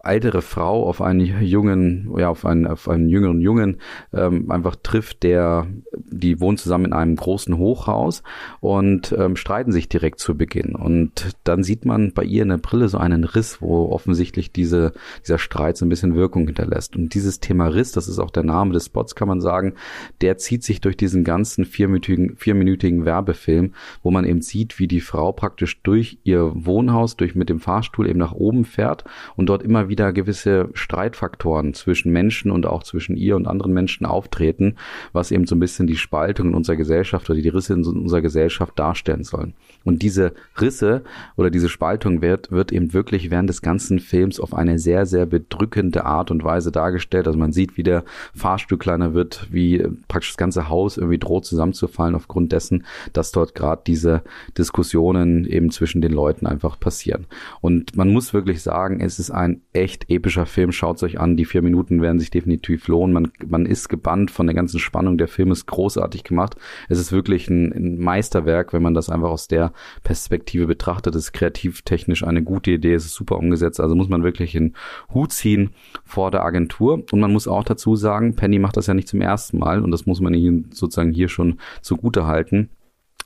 ältere 0.03 0.43
Frau 0.43 0.87
auf 0.87 1.03
einen 1.03 1.21
jungen, 1.21 2.11
ja, 2.17 2.29
auf 2.29 2.47
einen, 2.47 2.67
auf 2.67 2.89
einen 2.89 3.09
jüngeren 3.09 3.41
Jungen 3.41 3.79
ähm, 4.13 4.51
einfach 4.51 4.77
trifft, 4.77 5.23
der, 5.23 5.67
die 5.95 6.41
wohnt 6.41 6.59
zusammen 6.59 6.87
in 6.87 6.93
einem 6.93 7.17
großen 7.17 7.57
Hochhaus 7.59 8.23
und 8.61 9.15
ähm, 9.19 9.37
streiten 9.37 9.73
sich 9.73 9.89
direkt 9.89 10.21
zu 10.21 10.37
Beginn. 10.37 10.75
Und 10.75 11.37
dann 11.45 11.63
sieht 11.63 11.85
man 11.85 12.13
bei 12.13 12.23
ihr 12.23 12.43
in 12.43 12.49
der 12.49 12.59
Brille 12.59 12.89
so 12.89 12.99
einen 12.99 13.25
Riss, 13.25 13.61
wo 13.61 13.91
offensichtlich 13.91 14.53
diese, 14.53 14.93
dieser 15.23 15.39
Streit 15.39 15.77
so 15.77 15.85
ein 15.85 15.91
bisschen 15.91 16.15
Wirkung 16.15 16.47
hinterlässt. 16.47 16.97
Und 16.97 17.15
dieses 17.15 17.41
Thema 17.41 17.67
Riss, 17.67 17.93
das 17.93 18.09
ist 18.09 18.19
auch 18.19 18.31
der 18.31 18.45
Name 18.45 18.73
des 18.73 18.87
Spots, 18.87 19.15
kann 19.15 19.29
man 19.29 19.41
sagen, 19.41 19.75
der 20.23 20.39
zieht 20.39 20.65
sich 20.65 20.81
durch 20.81 20.97
diesen 20.97 21.25
ganzen 21.25 21.67
vierminütigen, 21.67 22.37
vierminütigen 22.37 23.05
Werbefilm, 23.05 23.75
wo 24.03 24.11
man 24.11 24.25
eben 24.25 24.41
sieht, 24.41 24.79
wie 24.79 24.89
die 24.89 25.01
Frau 25.01 25.33
praktisch 25.33 25.83
durch 25.83 26.19
ihr 26.25 26.53
Wohnhaus, 26.55 27.17
durch 27.17 27.35
mit 27.35 27.51
dem 27.51 27.61
Fahrstuhl 27.61 28.09
eben 28.09 28.19
nach 28.19 28.33
oben 28.33 28.65
fährt 28.65 29.05
und 29.37 29.47
dort 29.47 29.63
immer 29.63 29.90
wieder 29.91 30.15
gewisse 30.15 30.71
Streitfaktoren 30.73 31.75
zwischen 31.75 32.11
Menschen 32.11 32.51
und 32.51 32.65
auch 32.65 32.83
zwischen 32.83 33.17
ihr 33.17 33.37
und 33.37 33.47
anderen 33.47 33.75
Menschen 33.75 34.07
auftreten, 34.07 34.77
was 35.13 35.31
eben 35.31 35.47
so 35.47 35.55
ein 35.55 35.61
bisschen 35.61 35.87
die 35.87 35.97
Spaltung 35.97 36.49
in 36.49 36.55
unserer 36.55 36.77
Gesellschaft 36.77 37.29
oder 37.29 37.39
die 37.39 37.49
Risse 37.49 37.75
in 37.75 37.85
unserer 37.85 38.23
Gesellschaft 38.23 38.79
darstellen 38.79 39.25
sollen. 39.25 39.53
Und 39.85 40.03
diese 40.03 40.33
Risse 40.61 41.03
oder 41.37 41.51
diese 41.51 41.69
Spaltung 41.69 42.23
wird, 42.23 42.51
wird 42.51 42.73
eben 42.73 42.93
wirklich 42.93 43.31
während 43.31 43.51
des 43.51 43.63
ganzen 43.63 43.99
Films 43.99 44.41
auf 44.41 44.55
eine 44.55 44.79
sehr, 44.79 45.05
sehr 45.07 45.27
bedrückende 45.27 46.05
Art 46.05 46.31
und 46.31 46.45
Weise 46.45 46.73
dargestellt. 46.73 47.27
Also 47.27 47.39
man 47.39 47.53
sieht, 47.53 47.77
wie 47.77 47.83
der 47.83 48.05
Fahrstuhl 48.35 48.79
kleiner 48.79 49.15
wird, 49.15 49.49
wie 49.51 49.87
praktisch 50.09 50.31
das 50.31 50.37
ganze 50.37 50.69
Haus 50.69 50.97
irgendwie 50.97 51.19
droht 51.19 51.45
zusammenzufallen 51.45 52.15
aufgrund 52.15 52.53
dessen, 52.53 52.85
dass 53.13 53.33
dort 53.33 53.55
gerade 53.55 53.83
diese 53.87 54.23
Diskussionen 54.57 55.45
eben 55.47 55.71
zwischen 55.71 56.01
den 56.01 56.13
Leuten 56.13 56.47
einfach 56.47 56.79
passieren. 56.79 57.27
Und 57.61 57.97
man 57.97 58.11
muss 58.11 58.33
wirklich 58.33 58.63
sagen, 58.63 59.01
es 59.01 59.19
ist 59.19 59.31
ein 59.31 59.63
echt 59.81 60.11
epischer 60.11 60.47
Film. 60.47 60.73
Schaut 60.73 61.03
euch 61.03 61.19
an. 61.19 61.37
Die 61.37 61.45
vier 61.45 61.63
Minuten 61.63 62.03
werden 62.03 62.21
sich 62.21 62.31
definitiv 62.31 62.87
lohnen. 62.87 63.13
Man, 63.13 63.33
man 63.47 63.67
ist 63.67 63.89
gebannt 63.89 64.31
von 64.31 64.47
der 64.47 64.55
ganzen 64.55 64.79
Spannung. 64.79 65.17
Der 65.19 65.29
Film 65.29 65.51
ist 65.51 65.67
großartig 65.67 66.23
gemacht. 66.23 66.57
Es 66.89 66.99
ist 66.99 67.13
wirklich 67.13 67.49
ein, 67.49 67.73
ein 67.73 67.99
Meisterwerk, 67.99 68.73
wenn 68.73 68.83
man 68.83 68.95
das 68.95 69.09
einfach 69.09 69.31
aus 69.31 69.49
der 69.49 69.73
Perspektive 70.05 70.67
betrachtet. 70.67 71.15
Es 71.15 71.25
ist 71.25 71.33
kreativ-technisch 71.33 72.23
eine 72.25 72.43
gute 72.43 72.73
Idee. 72.73 72.95
Es 72.95 73.07
ist 73.07 73.15
super 73.15 73.39
umgesetzt. 73.39 73.81
Also 73.81 73.95
muss 73.95 74.09
man 74.09 74.23
wirklich 74.23 74.55
in 74.55 74.75
Hut 75.15 75.33
ziehen 75.33 75.71
vor 76.05 76.31
der 76.31 76.45
Agentur. 76.45 77.03
Und 77.11 77.21
man 77.21 77.33
muss 77.33 77.49
auch 77.49 77.65
dazu 77.65 77.97
sagen, 77.97 78.37
Penny 78.37 78.59
macht 78.59 78.77
das 78.77 78.87
ja 78.87 78.95
nicht 78.95 79.09
zum 79.09 79.23
ersten 79.23 79.59
Mal. 79.59 79.83
Und 79.83 79.91
das 79.91 80.07
muss 80.07 80.21
man 80.21 80.35
ihnen 80.35 80.71
sozusagen 80.73 81.13
hier 81.13 81.29
schon 81.29 81.59
zugute 81.81 82.27
halten 82.27 82.69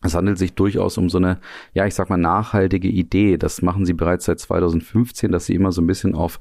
Es 0.04 0.14
handelt 0.14 0.36
sich 0.36 0.52
durchaus 0.52 0.98
um 0.98 1.08
so 1.08 1.16
eine, 1.16 1.38
ja, 1.72 1.86
ich 1.86 1.94
sag 1.94 2.10
mal, 2.10 2.18
nachhaltige 2.18 2.88
Idee. 2.88 3.38
Das 3.38 3.62
machen 3.62 3.86
sie 3.86 3.94
bereits 3.94 4.26
seit 4.26 4.38
2015, 4.38 5.32
dass 5.32 5.46
sie 5.46 5.54
immer 5.54 5.72
so 5.72 5.80
ein 5.80 5.86
bisschen 5.86 6.14
auf 6.14 6.38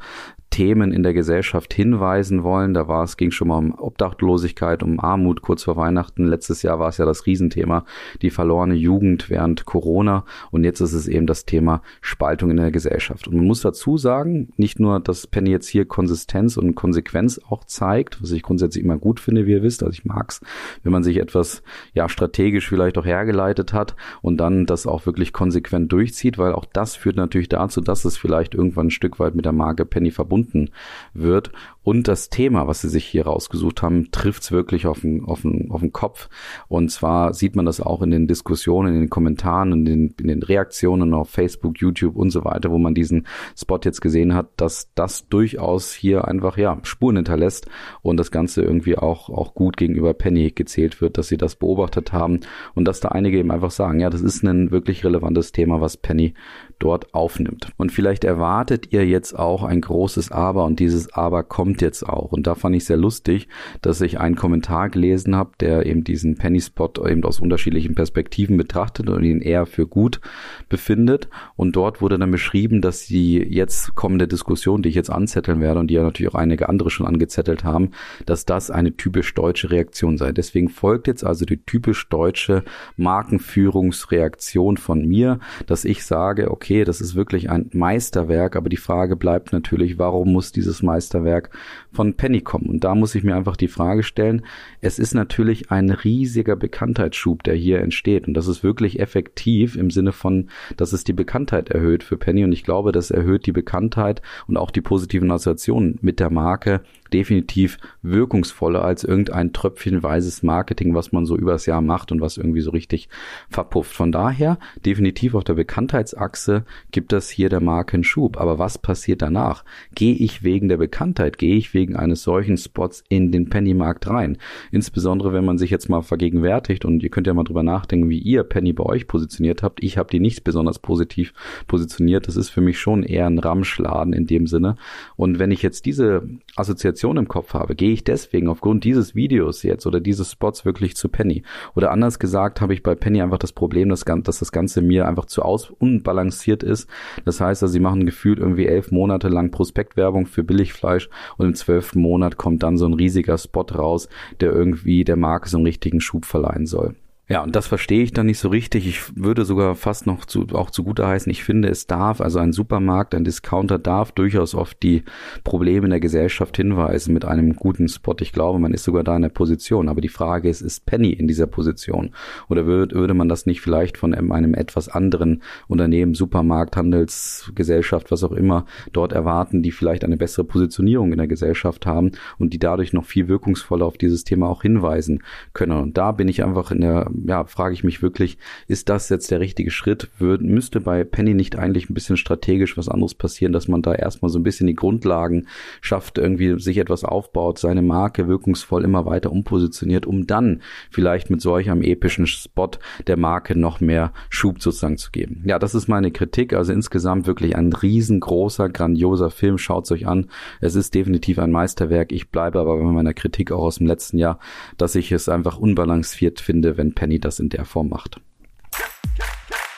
Themen 0.53 0.91
in 0.91 1.01
der 1.01 1.15
Gesellschaft 1.15 1.73
hinweisen 1.73 2.43
wollen. 2.43 2.75
Da 2.75 2.87
war 2.87 3.03
es, 3.03 3.17
ging 3.17 3.31
schon 3.31 3.47
mal 3.47 3.57
um 3.57 3.73
Obdachlosigkeit, 3.73 4.83
um 4.83 4.99
Armut 4.99 5.41
kurz 5.41 5.63
vor 5.63 5.77
Weihnachten. 5.77 6.25
Letztes 6.25 6.61
Jahr 6.61 6.77
war 6.77 6.89
es 6.89 6.99
ja 6.99 7.05
das 7.05 7.25
Riesenthema, 7.25 7.85
die 8.21 8.29
verlorene 8.29 8.75
Jugend 8.75 9.31
während 9.31 9.65
Corona. 9.65 10.25
Und 10.51 10.63
jetzt 10.63 10.79
ist 10.79 10.93
es 10.93 11.07
eben 11.07 11.25
das 11.25 11.45
Thema 11.45 11.81
Spaltung 12.01 12.51
in 12.51 12.57
der 12.57 12.69
Gesellschaft. 12.69 13.27
Und 13.27 13.37
man 13.37 13.47
muss 13.47 13.61
dazu 13.61 13.97
sagen, 13.97 14.53
nicht 14.55 14.79
nur, 14.79 14.99
dass 14.99 15.25
Penny 15.25 15.49
jetzt 15.49 15.69
hier 15.69 15.85
Konsistenz 15.85 16.55
und 16.55 16.75
Konsequenz 16.75 17.41
auch 17.49 17.63
zeigt, 17.63 18.21
was 18.21 18.29
ich 18.29 18.43
grundsätzlich 18.43 18.83
immer 18.83 18.99
gut 18.99 19.19
finde, 19.19 19.47
wie 19.47 19.53
ihr 19.53 19.63
wisst. 19.63 19.81
Also 19.81 19.93
ich 19.93 20.05
mag's, 20.05 20.39
wenn 20.83 20.91
man 20.91 21.01
sich 21.01 21.17
etwas, 21.17 21.63
ja, 21.95 22.07
strategisch 22.07 22.69
vielleicht 22.69 22.99
auch 22.99 23.05
hergeleitet 23.05 23.52
hat 23.73 23.95
und 24.21 24.37
dann 24.37 24.65
das 24.65 24.87
auch 24.87 25.05
wirklich 25.05 25.33
konsequent 25.33 25.91
durchzieht, 25.91 26.37
weil 26.37 26.53
auch 26.53 26.65
das 26.65 26.95
führt 26.95 27.15
natürlich 27.15 27.49
dazu, 27.49 27.81
dass 27.81 28.05
es 28.05 28.17
vielleicht 28.17 28.55
irgendwann 28.55 28.87
ein 28.87 28.91
Stück 28.91 29.19
weit 29.19 29.35
mit 29.35 29.45
der 29.45 29.51
Marke 29.51 29.85
Penny 29.85 30.11
verbunden 30.11 30.71
wird. 31.13 31.51
Und 31.83 32.07
das 32.07 32.29
Thema, 32.29 32.67
was 32.67 32.81
sie 32.81 32.89
sich 32.89 33.05
hier 33.05 33.25
rausgesucht 33.25 33.81
haben, 33.81 34.11
trifft 34.11 34.43
es 34.43 34.51
wirklich 34.51 34.87
auf 34.87 35.01
den, 35.01 35.25
auf, 35.25 35.41
den, 35.41 35.69
auf 35.69 35.81
den 35.81 35.91
Kopf. 35.91 36.29
Und 36.67 36.89
zwar 36.89 37.33
sieht 37.33 37.55
man 37.55 37.65
das 37.65 37.81
auch 37.81 38.01
in 38.01 38.11
den 38.11 38.27
Diskussionen, 38.27 38.95
in 38.95 39.01
den 39.01 39.09
Kommentaren, 39.09 39.73
in 39.73 39.85
den, 39.85 40.15
in 40.19 40.27
den 40.27 40.43
Reaktionen 40.43 41.13
auf 41.13 41.29
Facebook, 41.29 41.79
YouTube 41.79 42.15
und 42.15 42.29
so 42.29 42.45
weiter, 42.45 42.71
wo 42.71 42.77
man 42.77 42.95
diesen 42.95 43.27
Spot 43.57 43.79
jetzt 43.83 44.01
gesehen 44.01 44.33
hat, 44.33 44.47
dass 44.57 44.93
das 44.95 45.27
durchaus 45.27 45.93
hier 45.93 46.27
einfach 46.27 46.57
ja 46.57 46.77
Spuren 46.83 47.17
hinterlässt 47.17 47.67
und 48.01 48.17
das 48.17 48.31
Ganze 48.31 48.61
irgendwie 48.61 48.97
auch, 48.97 49.29
auch 49.29 49.53
gut 49.53 49.77
gegenüber 49.77 50.13
Penny 50.13 50.51
gezählt 50.51 51.01
wird, 51.01 51.17
dass 51.17 51.27
sie 51.27 51.37
das 51.37 51.55
beobachtet 51.55 52.13
haben 52.13 52.39
und 52.75 52.85
dass 52.85 53.01
da 53.01 53.09
einige 53.09 53.37
eben 53.37 53.51
einfach 53.51 53.71
sagen, 53.71 53.99
ja, 53.99 54.09
das 54.09 54.21
ist 54.21 54.43
ein 54.43 54.71
wirklich 54.71 55.03
relevantes 55.03 55.51
Thema, 55.51 55.81
was 55.81 55.97
Penny 55.97 56.33
dort 56.79 57.13
aufnimmt. 57.13 57.71
Und 57.77 57.91
vielleicht 57.91 58.23
erwartet 58.23 58.93
ihr 58.93 59.05
jetzt 59.05 59.37
auch 59.37 59.63
ein 59.63 59.81
großes 59.81 60.31
Aber 60.31 60.65
und 60.65 60.79
dieses 60.79 61.13
Aber 61.13 61.43
kommt 61.43 61.72
jetzt 61.81 62.03
auch. 62.03 62.31
Und 62.31 62.47
da 62.47 62.55
fand 62.55 62.75
ich 62.75 62.85
sehr 62.85 62.97
lustig, 62.97 63.47
dass 63.81 64.01
ich 64.01 64.19
einen 64.19 64.35
Kommentar 64.35 64.89
gelesen 64.89 65.35
habe, 65.35 65.51
der 65.59 65.85
eben 65.85 66.03
diesen 66.03 66.35
Penny 66.35 66.61
Spot 66.61 66.91
eben 67.07 67.23
aus 67.23 67.39
unterschiedlichen 67.39 67.95
Perspektiven 67.95 68.57
betrachtet 68.57 69.09
und 69.09 69.23
ihn 69.23 69.41
eher 69.41 69.65
für 69.65 69.87
gut 69.87 70.21
befindet. 70.69 71.29
Und 71.55 71.75
dort 71.75 72.01
wurde 72.01 72.17
dann 72.17 72.31
beschrieben, 72.31 72.81
dass 72.81 73.05
die 73.05 73.37
jetzt 73.37 73.95
kommende 73.95 74.27
Diskussion, 74.27 74.81
die 74.81 74.89
ich 74.89 74.95
jetzt 74.95 75.09
anzetteln 75.09 75.61
werde 75.61 75.79
und 75.79 75.87
die 75.87 75.95
ja 75.95 76.03
natürlich 76.03 76.31
auch 76.31 76.39
einige 76.39 76.69
andere 76.69 76.89
schon 76.89 77.07
angezettelt 77.07 77.63
haben, 77.63 77.91
dass 78.25 78.45
das 78.45 78.71
eine 78.71 78.95
typisch 78.95 79.33
deutsche 79.33 79.71
Reaktion 79.71 80.17
sei. 80.17 80.31
Deswegen 80.31 80.69
folgt 80.69 81.07
jetzt 81.07 81.23
also 81.25 81.45
die 81.45 81.57
typisch 81.57 82.07
deutsche 82.09 82.63
Markenführungsreaktion 82.97 84.77
von 84.77 85.05
mir, 85.05 85.39
dass 85.67 85.85
ich 85.85 86.05
sage, 86.05 86.51
okay, 86.51 86.83
das 86.83 87.01
ist 87.01 87.15
wirklich 87.15 87.49
ein 87.49 87.69
Meisterwerk, 87.73 88.55
aber 88.55 88.69
die 88.69 88.77
Frage 88.77 89.15
bleibt 89.15 89.53
natürlich, 89.53 89.97
warum 89.97 90.31
muss 90.31 90.51
dieses 90.51 90.81
Meisterwerk 90.83 91.49
von 91.91 92.15
Penny 92.15 92.41
kommen? 92.41 92.67
Und 92.67 92.83
da 92.83 92.95
muss 92.95 93.15
ich 93.15 93.23
mir 93.23 93.35
einfach 93.35 93.55
die 93.55 93.67
Frage 93.67 94.03
stellen, 94.03 94.45
es 94.81 94.99
ist 94.99 95.13
natürlich 95.13 95.71
ein 95.71 95.89
riesiger 95.89 96.55
Bekanntheitsschub, 96.55 97.43
der 97.43 97.55
hier 97.55 97.79
entsteht. 97.81 98.27
Und 98.27 98.33
das 98.33 98.47
ist 98.47 98.63
wirklich 98.63 98.99
effektiv 98.99 99.75
im 99.75 99.89
Sinne 99.89 100.11
von, 100.11 100.49
dass 100.77 100.93
es 100.93 101.03
die 101.03 101.13
Bekanntheit 101.13 101.69
erhöht 101.69 102.03
für 102.03 102.17
Penny. 102.17 102.43
Und 102.43 102.51
ich 102.51 102.63
glaube, 102.63 102.91
das 102.91 103.11
erhöht 103.11 103.45
die 103.45 103.51
Bekanntheit 103.51 104.21
und 104.47 104.57
auch 104.57 104.71
die 104.71 104.81
positiven 104.81 105.31
Assoziationen 105.31 105.99
mit 106.01 106.19
der 106.19 106.29
Marke 106.29 106.81
definitiv 107.13 107.77
wirkungsvoller 108.01 108.83
als 108.83 109.03
irgendein 109.03 109.53
tröpfchenweises 109.53 110.43
Marketing, 110.43 110.95
was 110.95 111.11
man 111.11 111.25
so 111.25 111.37
übers 111.37 111.65
Jahr 111.65 111.81
macht 111.81 112.11
und 112.11 112.21
was 112.21 112.37
irgendwie 112.37 112.61
so 112.61 112.71
richtig 112.71 113.09
verpufft. 113.49 113.93
Von 113.93 114.11
daher 114.11 114.57
definitiv 114.85 115.35
auf 115.35 115.43
der 115.43 115.53
Bekanntheitsachse 115.53 116.65
gibt 116.91 117.11
das 117.11 117.29
hier 117.29 117.49
der 117.49 117.61
Marke 117.61 117.95
einen 117.95 118.03
Schub. 118.03 118.37
Aber 118.37 118.57
was 118.57 118.77
passiert 118.77 119.21
danach? 119.21 119.63
Gehe 119.93 120.15
ich 120.15 120.43
wegen 120.43 120.69
der 120.69 120.77
Bekanntheit, 120.77 121.37
gehe 121.37 121.55
ich 121.55 121.73
wegen 121.73 121.95
eines 121.95 122.23
solchen 122.23 122.57
Spots 122.57 123.03
in 123.09 123.31
den 123.31 123.49
Pennymarkt 123.49 124.07
rein? 124.09 124.37
Insbesondere 124.71 125.33
wenn 125.33 125.45
man 125.45 125.57
sich 125.57 125.69
jetzt 125.69 125.89
mal 125.89 126.01
vergegenwärtigt 126.01 126.85
und 126.85 127.03
ihr 127.03 127.09
könnt 127.09 127.27
ja 127.27 127.33
mal 127.33 127.43
drüber 127.43 127.63
nachdenken, 127.63 128.09
wie 128.09 128.19
ihr 128.19 128.43
Penny 128.43 128.73
bei 128.73 128.83
euch 128.83 129.07
positioniert 129.07 129.61
habt. 129.61 129.83
Ich 129.83 129.97
habe 129.97 130.09
die 130.09 130.19
nicht 130.19 130.43
besonders 130.43 130.79
positiv 130.79 131.33
positioniert. 131.67 132.27
Das 132.27 132.35
ist 132.35 132.49
für 132.49 132.61
mich 132.61 132.79
schon 132.79 133.03
eher 133.03 133.27
ein 133.27 133.39
Ramschladen 133.39 134.13
in 134.13 134.25
dem 134.25 134.47
Sinne. 134.47 134.75
Und 135.15 135.37
wenn 135.37 135.51
ich 135.51 135.61
jetzt 135.61 135.85
diese 135.85 136.27
Assoziation 136.55 137.02
Assoziation 137.03 137.17
im 137.17 137.27
Kopf 137.27 137.53
habe, 137.53 137.75
gehe 137.75 137.91
ich 137.91 138.03
deswegen 138.03 138.47
aufgrund 138.47 138.83
dieses 138.83 139.13
Videos 139.15 139.63
jetzt 139.63 139.85
oder 139.85 139.99
dieses 139.99 140.31
Spots 140.31 140.65
wirklich 140.65 140.95
zu 140.95 141.09
Penny. 141.09 141.43
Oder 141.75 141.91
anders 141.91 142.19
gesagt 142.19 142.61
habe 142.61 142.73
ich 142.73 142.83
bei 142.83 142.95
Penny 142.95 143.21
einfach 143.21 143.37
das 143.37 143.51
Problem, 143.51 143.89
dass, 143.89 144.05
dass 144.05 144.39
das 144.39 144.51
Ganze 144.51 144.81
mir 144.81 145.07
einfach 145.07 145.25
zu 145.25 145.41
aus 145.41 145.69
unbalanciert 145.69 146.63
ist. 146.63 146.89
Das 147.25 147.41
heißt, 147.41 147.61
also 147.61 147.71
sie 147.71 147.79
machen 147.79 148.05
gefühlt 148.05 148.39
irgendwie 148.39 148.67
elf 148.67 148.91
Monate 148.91 149.27
lang 149.27 149.51
Prospektwerbung 149.51 150.25
für 150.25 150.43
Billigfleisch 150.43 151.09
und 151.37 151.47
im 151.47 151.55
zwölften 151.55 152.01
Monat 152.01 152.37
kommt 152.37 152.63
dann 152.63 152.77
so 152.77 152.85
ein 152.85 152.93
riesiger 152.93 153.37
Spot 153.37 153.65
raus, 153.75 154.07
der 154.39 154.51
irgendwie 154.51 155.03
der 155.03 155.17
Marke 155.17 155.49
so 155.49 155.57
einen 155.57 155.65
richtigen 155.65 155.99
Schub 155.99 156.25
verleihen 156.25 156.65
soll. 156.65 156.95
Ja, 157.29 157.41
und 157.41 157.55
das 157.55 157.67
verstehe 157.67 158.03
ich 158.03 158.11
dann 158.11 158.25
nicht 158.25 158.39
so 158.39 158.49
richtig. 158.49 158.85
Ich 158.85 159.15
würde 159.15 159.45
sogar 159.45 159.75
fast 159.75 160.05
noch 160.05 160.25
zu, 160.25 160.45
auch 160.51 160.69
zugute 160.69 161.07
heißen, 161.07 161.31
ich 161.31 161.45
finde, 161.45 161.69
es 161.69 161.87
darf, 161.87 162.19
also 162.19 162.39
ein 162.39 162.51
Supermarkt, 162.51 163.15
ein 163.15 163.23
Discounter 163.23 163.79
darf 163.79 164.11
durchaus 164.11 164.53
auf 164.53 164.73
die 164.73 165.03
Probleme 165.45 165.85
in 165.85 165.91
der 165.91 166.01
Gesellschaft 166.01 166.57
hinweisen 166.57 167.13
mit 167.13 167.23
einem 167.23 167.55
guten 167.55 167.87
Spot. 167.87 168.17
Ich 168.19 168.33
glaube, 168.33 168.59
man 168.59 168.73
ist 168.73 168.83
sogar 168.83 169.05
da 169.05 169.15
in 169.15 169.21
der 169.21 169.29
Position. 169.29 169.87
Aber 169.87 170.01
die 170.01 170.09
Frage 170.09 170.49
ist, 170.49 170.59
ist 170.59 170.85
Penny 170.85 171.11
in 171.11 171.29
dieser 171.29 171.47
Position? 171.47 172.11
Oder 172.49 172.65
würde, 172.65 172.93
würde 172.93 173.13
man 173.13 173.29
das 173.29 173.45
nicht 173.45 173.61
vielleicht 173.61 173.97
von 173.97 174.13
einem 174.13 174.53
etwas 174.53 174.89
anderen 174.89 175.43
Unternehmen, 175.69 176.15
Supermarkt, 176.15 176.75
Handelsgesellschaft, 176.75 178.11
was 178.11 178.25
auch 178.25 178.33
immer, 178.33 178.65
dort 178.91 179.13
erwarten, 179.13 179.63
die 179.63 179.71
vielleicht 179.71 180.03
eine 180.03 180.17
bessere 180.17 180.43
Positionierung 180.43 181.13
in 181.13 181.19
der 181.19 181.27
Gesellschaft 181.27 181.85
haben 181.85 182.11
und 182.37 182.51
die 182.51 182.59
dadurch 182.59 182.91
noch 182.91 183.05
viel 183.05 183.29
wirkungsvoller 183.29 183.85
auf 183.85 183.97
dieses 183.97 184.25
Thema 184.25 184.49
auch 184.49 184.61
hinweisen 184.61 185.23
können? 185.53 185.81
Und 185.81 185.97
da 185.97 186.11
bin 186.11 186.27
ich 186.27 186.43
einfach 186.43 186.71
in 186.71 186.81
der 186.81 187.12
ja, 187.25 187.45
frage 187.45 187.73
ich 187.73 187.83
mich 187.83 188.01
wirklich, 188.01 188.37
ist 188.67 188.89
das 188.89 189.09
jetzt 189.09 189.31
der 189.31 189.39
richtige 189.39 189.71
Schritt? 189.71 190.09
Würde, 190.17 190.43
müsste 190.43 190.81
bei 190.81 191.03
Penny 191.03 191.33
nicht 191.33 191.57
eigentlich 191.57 191.89
ein 191.89 191.93
bisschen 191.93 192.17
strategisch 192.17 192.77
was 192.77 192.89
anderes 192.89 193.15
passieren, 193.15 193.53
dass 193.53 193.67
man 193.67 193.81
da 193.81 193.93
erstmal 193.93 194.29
so 194.29 194.39
ein 194.39 194.43
bisschen 194.43 194.67
die 194.67 194.75
Grundlagen 194.75 195.47
schafft, 195.81 196.17
irgendwie 196.17 196.59
sich 196.59 196.77
etwas 196.77 197.03
aufbaut, 197.03 197.59
seine 197.59 197.81
Marke 197.81 198.27
wirkungsvoll 198.27 198.83
immer 198.83 199.05
weiter 199.05 199.31
umpositioniert, 199.31 200.05
um 200.05 200.27
dann 200.27 200.61
vielleicht 200.89 201.29
mit 201.29 201.41
solch 201.41 201.69
einem 201.69 201.83
epischen 201.83 202.27
Spot 202.27 202.71
der 203.07 203.17
Marke 203.17 203.57
noch 203.57 203.79
mehr 203.79 204.13
Schub 204.29 204.61
sozusagen 204.61 204.97
zu 204.97 205.11
geben. 205.11 205.43
Ja, 205.45 205.59
das 205.59 205.75
ist 205.75 205.87
meine 205.87 206.11
Kritik. 206.11 206.53
Also 206.53 206.73
insgesamt 206.73 207.27
wirklich 207.27 207.55
ein 207.55 207.73
riesengroßer, 207.73 208.69
grandioser 208.69 209.29
Film. 209.29 209.57
Schaut's 209.57 209.91
euch 209.91 210.07
an. 210.07 210.29
Es 210.61 210.75
ist 210.75 210.93
definitiv 210.95 211.39
ein 211.39 211.51
Meisterwerk. 211.51 212.11
Ich 212.11 212.29
bleibe 212.29 212.59
aber 212.59 212.77
bei 212.77 212.83
meiner 212.83 213.13
Kritik 213.13 213.51
auch 213.51 213.63
aus 213.63 213.77
dem 213.77 213.87
letzten 213.87 214.17
Jahr, 214.17 214.39
dass 214.77 214.95
ich 214.95 215.11
es 215.11 215.29
einfach 215.29 215.57
unbalanciert 215.57 216.39
finde, 216.39 216.77
wenn 216.77 216.93
Penny 216.93 217.02
das 217.19 217.39
in 217.39 217.49
der 217.49 217.65
Form 217.65 217.89
macht. 217.89 218.19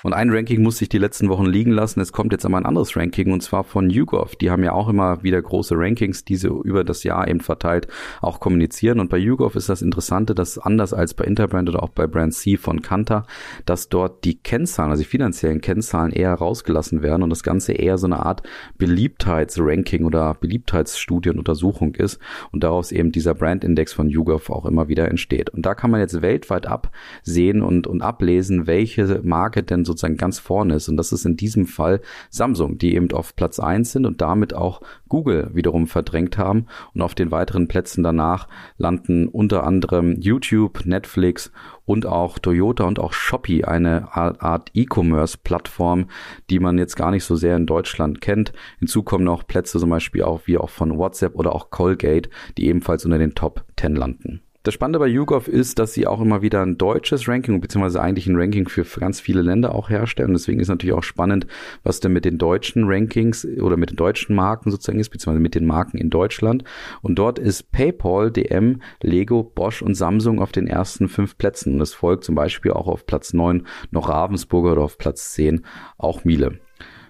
Und 0.05 0.13
ein 0.13 0.29
Ranking 0.29 0.61
musste 0.61 0.83
ich 0.83 0.89
die 0.89 0.99
letzten 0.99 1.29
Wochen 1.29 1.47
liegen 1.47 1.71
lassen. 1.71 1.99
Es 1.99 2.11
kommt 2.11 2.31
jetzt 2.31 2.45
aber 2.45 2.57
ein 2.57 2.67
anderes 2.67 2.95
Ranking 2.95 3.33
und 3.33 3.41
zwar 3.41 3.63
von 3.63 3.89
YouGov. 3.89 4.35
Die 4.35 4.51
haben 4.51 4.63
ja 4.63 4.71
auch 4.71 4.87
immer 4.87 5.23
wieder 5.23 5.41
große 5.41 5.73
Rankings, 5.75 6.23
die 6.23 6.35
sie 6.35 6.47
über 6.47 6.83
das 6.83 7.03
Jahr 7.03 7.27
eben 7.27 7.39
verteilt 7.39 7.87
auch 8.21 8.39
kommunizieren. 8.39 8.99
Und 8.99 9.09
bei 9.09 9.17
YouGov 9.17 9.55
ist 9.55 9.67
das 9.67 9.81
Interessante, 9.81 10.35
dass 10.35 10.59
anders 10.59 10.93
als 10.93 11.15
bei 11.15 11.25
Interbrand 11.25 11.69
oder 11.69 11.81
auch 11.81 11.89
bei 11.89 12.05
Brand 12.05 12.35
C 12.35 12.55
von 12.55 12.83
Kantar, 12.83 13.25
dass 13.65 13.89
dort 13.89 14.23
die 14.25 14.35
Kennzahlen, 14.35 14.91
also 14.91 15.01
die 15.01 15.09
finanziellen 15.09 15.59
Kennzahlen 15.59 16.11
eher 16.11 16.35
rausgelassen 16.35 17.01
werden 17.01 17.23
und 17.23 17.31
das 17.31 17.41
Ganze 17.41 17.73
eher 17.73 17.97
so 17.97 18.05
eine 18.05 18.23
Art 18.23 18.43
Beliebtheitsranking 18.77 20.05
oder 20.05 20.35
Beliebtheitsstudie 20.35 21.31
und 21.31 21.39
Untersuchung 21.39 21.95
ist 21.95 22.19
und 22.51 22.63
daraus 22.63 22.91
eben 22.91 23.11
dieser 23.11 23.33
Brandindex 23.33 23.93
von 23.93 24.07
YouGov 24.07 24.51
auch 24.51 24.67
immer 24.67 24.87
wieder 24.87 25.09
entsteht. 25.09 25.49
Und 25.49 25.65
da 25.65 25.73
kann 25.73 25.89
man 25.89 25.99
jetzt 25.99 26.21
weltweit 26.21 26.67
absehen 26.67 27.63
und, 27.63 27.87
und 27.87 28.03
ablesen, 28.03 28.67
welche 28.67 29.21
Marke 29.23 29.63
denn 29.63 29.83
so 29.83 29.94
sozusagen 29.95 30.17
ganz 30.17 30.39
vorne 30.39 30.75
ist. 30.75 30.89
Und 30.89 30.97
das 30.97 31.11
ist 31.11 31.25
in 31.25 31.37
diesem 31.37 31.65
Fall 31.65 32.01
Samsung, 32.29 32.77
die 32.77 32.95
eben 32.95 33.11
auf 33.11 33.35
Platz 33.35 33.59
eins 33.59 33.91
sind 33.91 34.05
und 34.05 34.21
damit 34.21 34.53
auch 34.53 34.81
Google 35.09 35.49
wiederum 35.53 35.87
verdrängt 35.87 36.37
haben. 36.37 36.67
Und 36.93 37.01
auf 37.01 37.15
den 37.15 37.31
weiteren 37.31 37.67
Plätzen 37.67 38.03
danach 38.03 38.47
landen 38.77 39.27
unter 39.27 39.65
anderem 39.65 40.19
YouTube, 40.19 40.85
Netflix 40.85 41.51
und 41.85 42.05
auch 42.05 42.39
Toyota 42.39 42.83
und 42.85 42.99
auch 42.99 43.13
Shopee, 43.13 43.63
eine 43.63 44.15
Art 44.15 44.71
E-Commerce-Plattform, 44.73 46.07
die 46.49 46.59
man 46.59 46.77
jetzt 46.77 46.95
gar 46.95 47.11
nicht 47.11 47.23
so 47.23 47.35
sehr 47.35 47.55
in 47.55 47.65
Deutschland 47.65 48.21
kennt. 48.21 48.53
Hinzu 48.79 49.03
kommen 49.03 49.23
noch 49.23 49.47
Plätze 49.47 49.79
zum 49.79 49.89
Beispiel 49.89 50.23
auch 50.23 50.41
wie 50.45 50.57
auch 50.57 50.69
von 50.69 50.97
WhatsApp 50.97 51.35
oder 51.35 51.53
auch 51.53 51.69
Colgate, 51.69 52.29
die 52.57 52.67
ebenfalls 52.67 53.05
unter 53.05 53.17
den 53.17 53.35
Top 53.35 53.65
10 53.77 53.95
landen. 53.95 54.44
Das 54.65 54.73
Spannende 54.73 54.97
bei 54.97 55.05
YouGov 55.05 55.47
ist, 55.47 55.77
dass 55.77 55.93
sie 55.93 56.07
auch 56.07 56.19
immer 56.19 56.41
wieder 56.41 56.63
ein 56.63 56.79
deutsches 56.79 57.27
Ranking, 57.27 57.61
beziehungsweise 57.61 58.01
eigentlich 58.01 58.25
ein 58.25 58.35
Ranking 58.35 58.67
für 58.67 58.83
ganz 58.99 59.19
viele 59.19 59.43
Länder 59.43 59.75
auch 59.75 59.91
herstellen. 59.91 60.33
Deswegen 60.33 60.59
ist 60.59 60.69
natürlich 60.69 60.95
auch 60.95 61.03
spannend, 61.03 61.45
was 61.83 61.99
denn 61.99 62.13
mit 62.13 62.25
den 62.25 62.39
deutschen 62.39 62.85
Rankings 62.85 63.45
oder 63.45 63.77
mit 63.77 63.91
den 63.91 63.95
deutschen 63.95 64.35
Marken 64.35 64.71
sozusagen 64.71 64.97
ist, 64.97 65.09
beziehungsweise 65.09 65.39
mit 65.39 65.53
den 65.53 65.67
Marken 65.67 65.99
in 65.99 66.09
Deutschland. 66.09 66.63
Und 67.03 67.19
dort 67.19 67.37
ist 67.37 67.71
PayPal, 67.71 68.31
DM, 68.31 68.81
Lego, 69.03 69.43
Bosch 69.43 69.83
und 69.83 69.93
Samsung 69.93 70.41
auf 70.41 70.51
den 70.51 70.65
ersten 70.65 71.09
fünf 71.09 71.37
Plätzen. 71.37 71.75
Und 71.75 71.81
es 71.81 71.93
folgt 71.93 72.23
zum 72.23 72.33
Beispiel 72.33 72.71
auch 72.71 72.87
auf 72.87 73.05
Platz 73.05 73.33
neun 73.33 73.67
noch 73.91 74.09
Ravensburger 74.09 74.71
oder 74.71 74.81
auf 74.81 74.97
Platz 74.97 75.33
zehn 75.33 75.63
auch 75.99 76.23
Miele. 76.23 76.57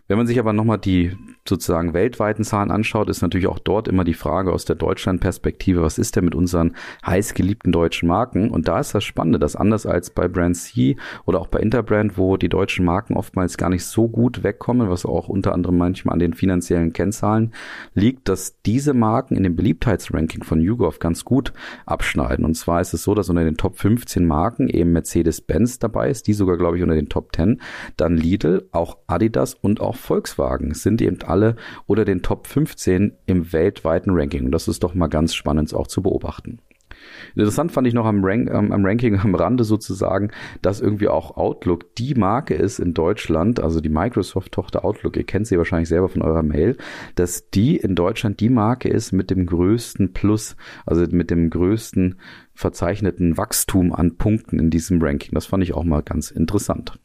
Wenn 0.09 0.17
man 0.17 0.27
sich 0.27 0.39
aber 0.39 0.51
nochmal 0.51 0.77
die 0.77 1.15
sozusagen 1.47 1.93
weltweiten 1.93 2.43
Zahlen 2.43 2.71
anschaut, 2.71 3.09
ist 3.09 3.21
natürlich 3.21 3.47
auch 3.47 3.59
dort 3.59 3.87
immer 3.87 4.03
die 4.03 4.15
Frage 4.15 4.51
aus 4.51 4.65
der 4.65 4.75
Deutschland-Perspektive, 4.75 5.83
was 5.83 5.99
ist 5.99 6.15
denn 6.15 6.25
mit 6.25 6.33
unseren 6.33 6.75
heißgeliebten 7.05 7.71
deutschen 7.71 8.07
Marken? 8.07 8.49
Und 8.49 8.67
da 8.67 8.79
ist 8.79 8.95
das 8.95 9.03
Spannende, 9.03 9.37
dass 9.37 9.55
anders 9.55 9.85
als 9.85 10.09
bei 10.09 10.27
Brand 10.27 10.57
C 10.57 10.97
oder 11.25 11.39
auch 11.39 11.47
bei 11.47 11.59
Interbrand, 11.59 12.17
wo 12.17 12.37
die 12.37 12.49
deutschen 12.49 12.83
Marken 12.83 13.15
oftmals 13.15 13.57
gar 13.57 13.69
nicht 13.69 13.85
so 13.85 14.07
gut 14.07 14.43
wegkommen, 14.43 14.89
was 14.89 15.05
auch 15.05 15.27
unter 15.27 15.53
anderem 15.53 15.77
manchmal 15.77 16.13
an 16.13 16.19
den 16.19 16.33
finanziellen 16.33 16.93
Kennzahlen 16.93 17.53
liegt, 17.93 18.27
dass 18.27 18.59
diese 18.65 18.95
Marken 18.95 19.35
in 19.35 19.43
dem 19.43 19.55
Beliebtheitsranking 19.55 20.43
von 20.43 20.59
YouGov 20.59 20.97
ganz 20.97 21.25
gut 21.25 21.53
abschneiden. 21.85 22.43
Und 22.43 22.55
zwar 22.55 22.81
ist 22.81 22.93
es 22.93 23.03
so, 23.03 23.13
dass 23.13 23.29
unter 23.29 23.43
den 23.43 23.57
Top 23.57 23.77
15 23.77 24.25
Marken 24.25 24.67
eben 24.67 24.93
Mercedes-Benz 24.93 25.77
dabei 25.77 26.09
ist, 26.09 26.25
die 26.25 26.33
sogar, 26.33 26.57
glaube 26.57 26.77
ich, 26.77 26.83
unter 26.83 26.95
den 26.95 27.09
Top 27.09 27.35
10, 27.35 27.61
dann 27.97 28.17
Lidl, 28.17 28.67
auch 28.71 28.97
Adidas 29.05 29.53
und 29.53 29.79
auch 29.79 29.95
Volkswagen 29.95 30.73
sind 30.73 31.01
eben 31.01 31.19
alle 31.23 31.34
alle 31.35 31.57
oder 31.85 32.05
den 32.05 32.21
Top 32.21 32.47
15 32.47 33.17
im 33.25 33.51
weltweiten 33.51 34.11
Ranking. 34.11 34.45
Und 34.45 34.51
das 34.51 34.69
ist 34.69 34.83
doch 34.83 34.95
mal 34.95 35.07
ganz 35.07 35.35
spannend 35.35 35.73
auch 35.73 35.87
zu 35.87 36.01
beobachten. 36.01 36.59
Interessant 37.35 37.73
fand 37.73 37.87
ich 37.87 37.93
noch 37.93 38.05
am, 38.05 38.23
Rank, 38.23 38.49
ähm, 38.49 38.71
am 38.71 38.85
Ranking 38.85 39.19
am 39.19 39.35
Rande 39.35 39.65
sozusagen, 39.65 40.31
dass 40.61 40.79
irgendwie 40.79 41.09
auch 41.09 41.35
Outlook 41.35 41.93
die 41.95 42.15
Marke 42.15 42.53
ist 42.53 42.79
in 42.79 42.93
Deutschland, 42.93 43.59
also 43.59 43.81
die 43.81 43.89
Microsoft-Tochter 43.89 44.85
Outlook, 44.85 45.17
ihr 45.17 45.25
kennt 45.25 45.45
sie 45.45 45.57
wahrscheinlich 45.57 45.89
selber 45.89 46.07
von 46.07 46.21
eurer 46.21 46.43
Mail, 46.43 46.77
dass 47.15 47.49
die 47.49 47.75
in 47.75 47.95
Deutschland 47.95 48.39
die 48.39 48.49
Marke 48.49 48.87
ist 48.87 49.11
mit 49.11 49.29
dem 49.29 49.45
größten 49.45 50.13
Plus, 50.13 50.55
also 50.85 51.05
mit 51.09 51.29
dem 51.29 51.49
größten 51.49 52.19
verzeichneten 52.53 53.37
Wachstum 53.37 53.93
an 53.93 54.15
Punkten 54.15 54.57
in 54.59 54.69
diesem 54.69 55.01
Ranking. 55.01 55.33
Das 55.33 55.45
fand 55.45 55.63
ich 55.63 55.73
auch 55.73 55.83
mal 55.83 56.01
ganz 56.01 56.31
interessant. 56.31 56.97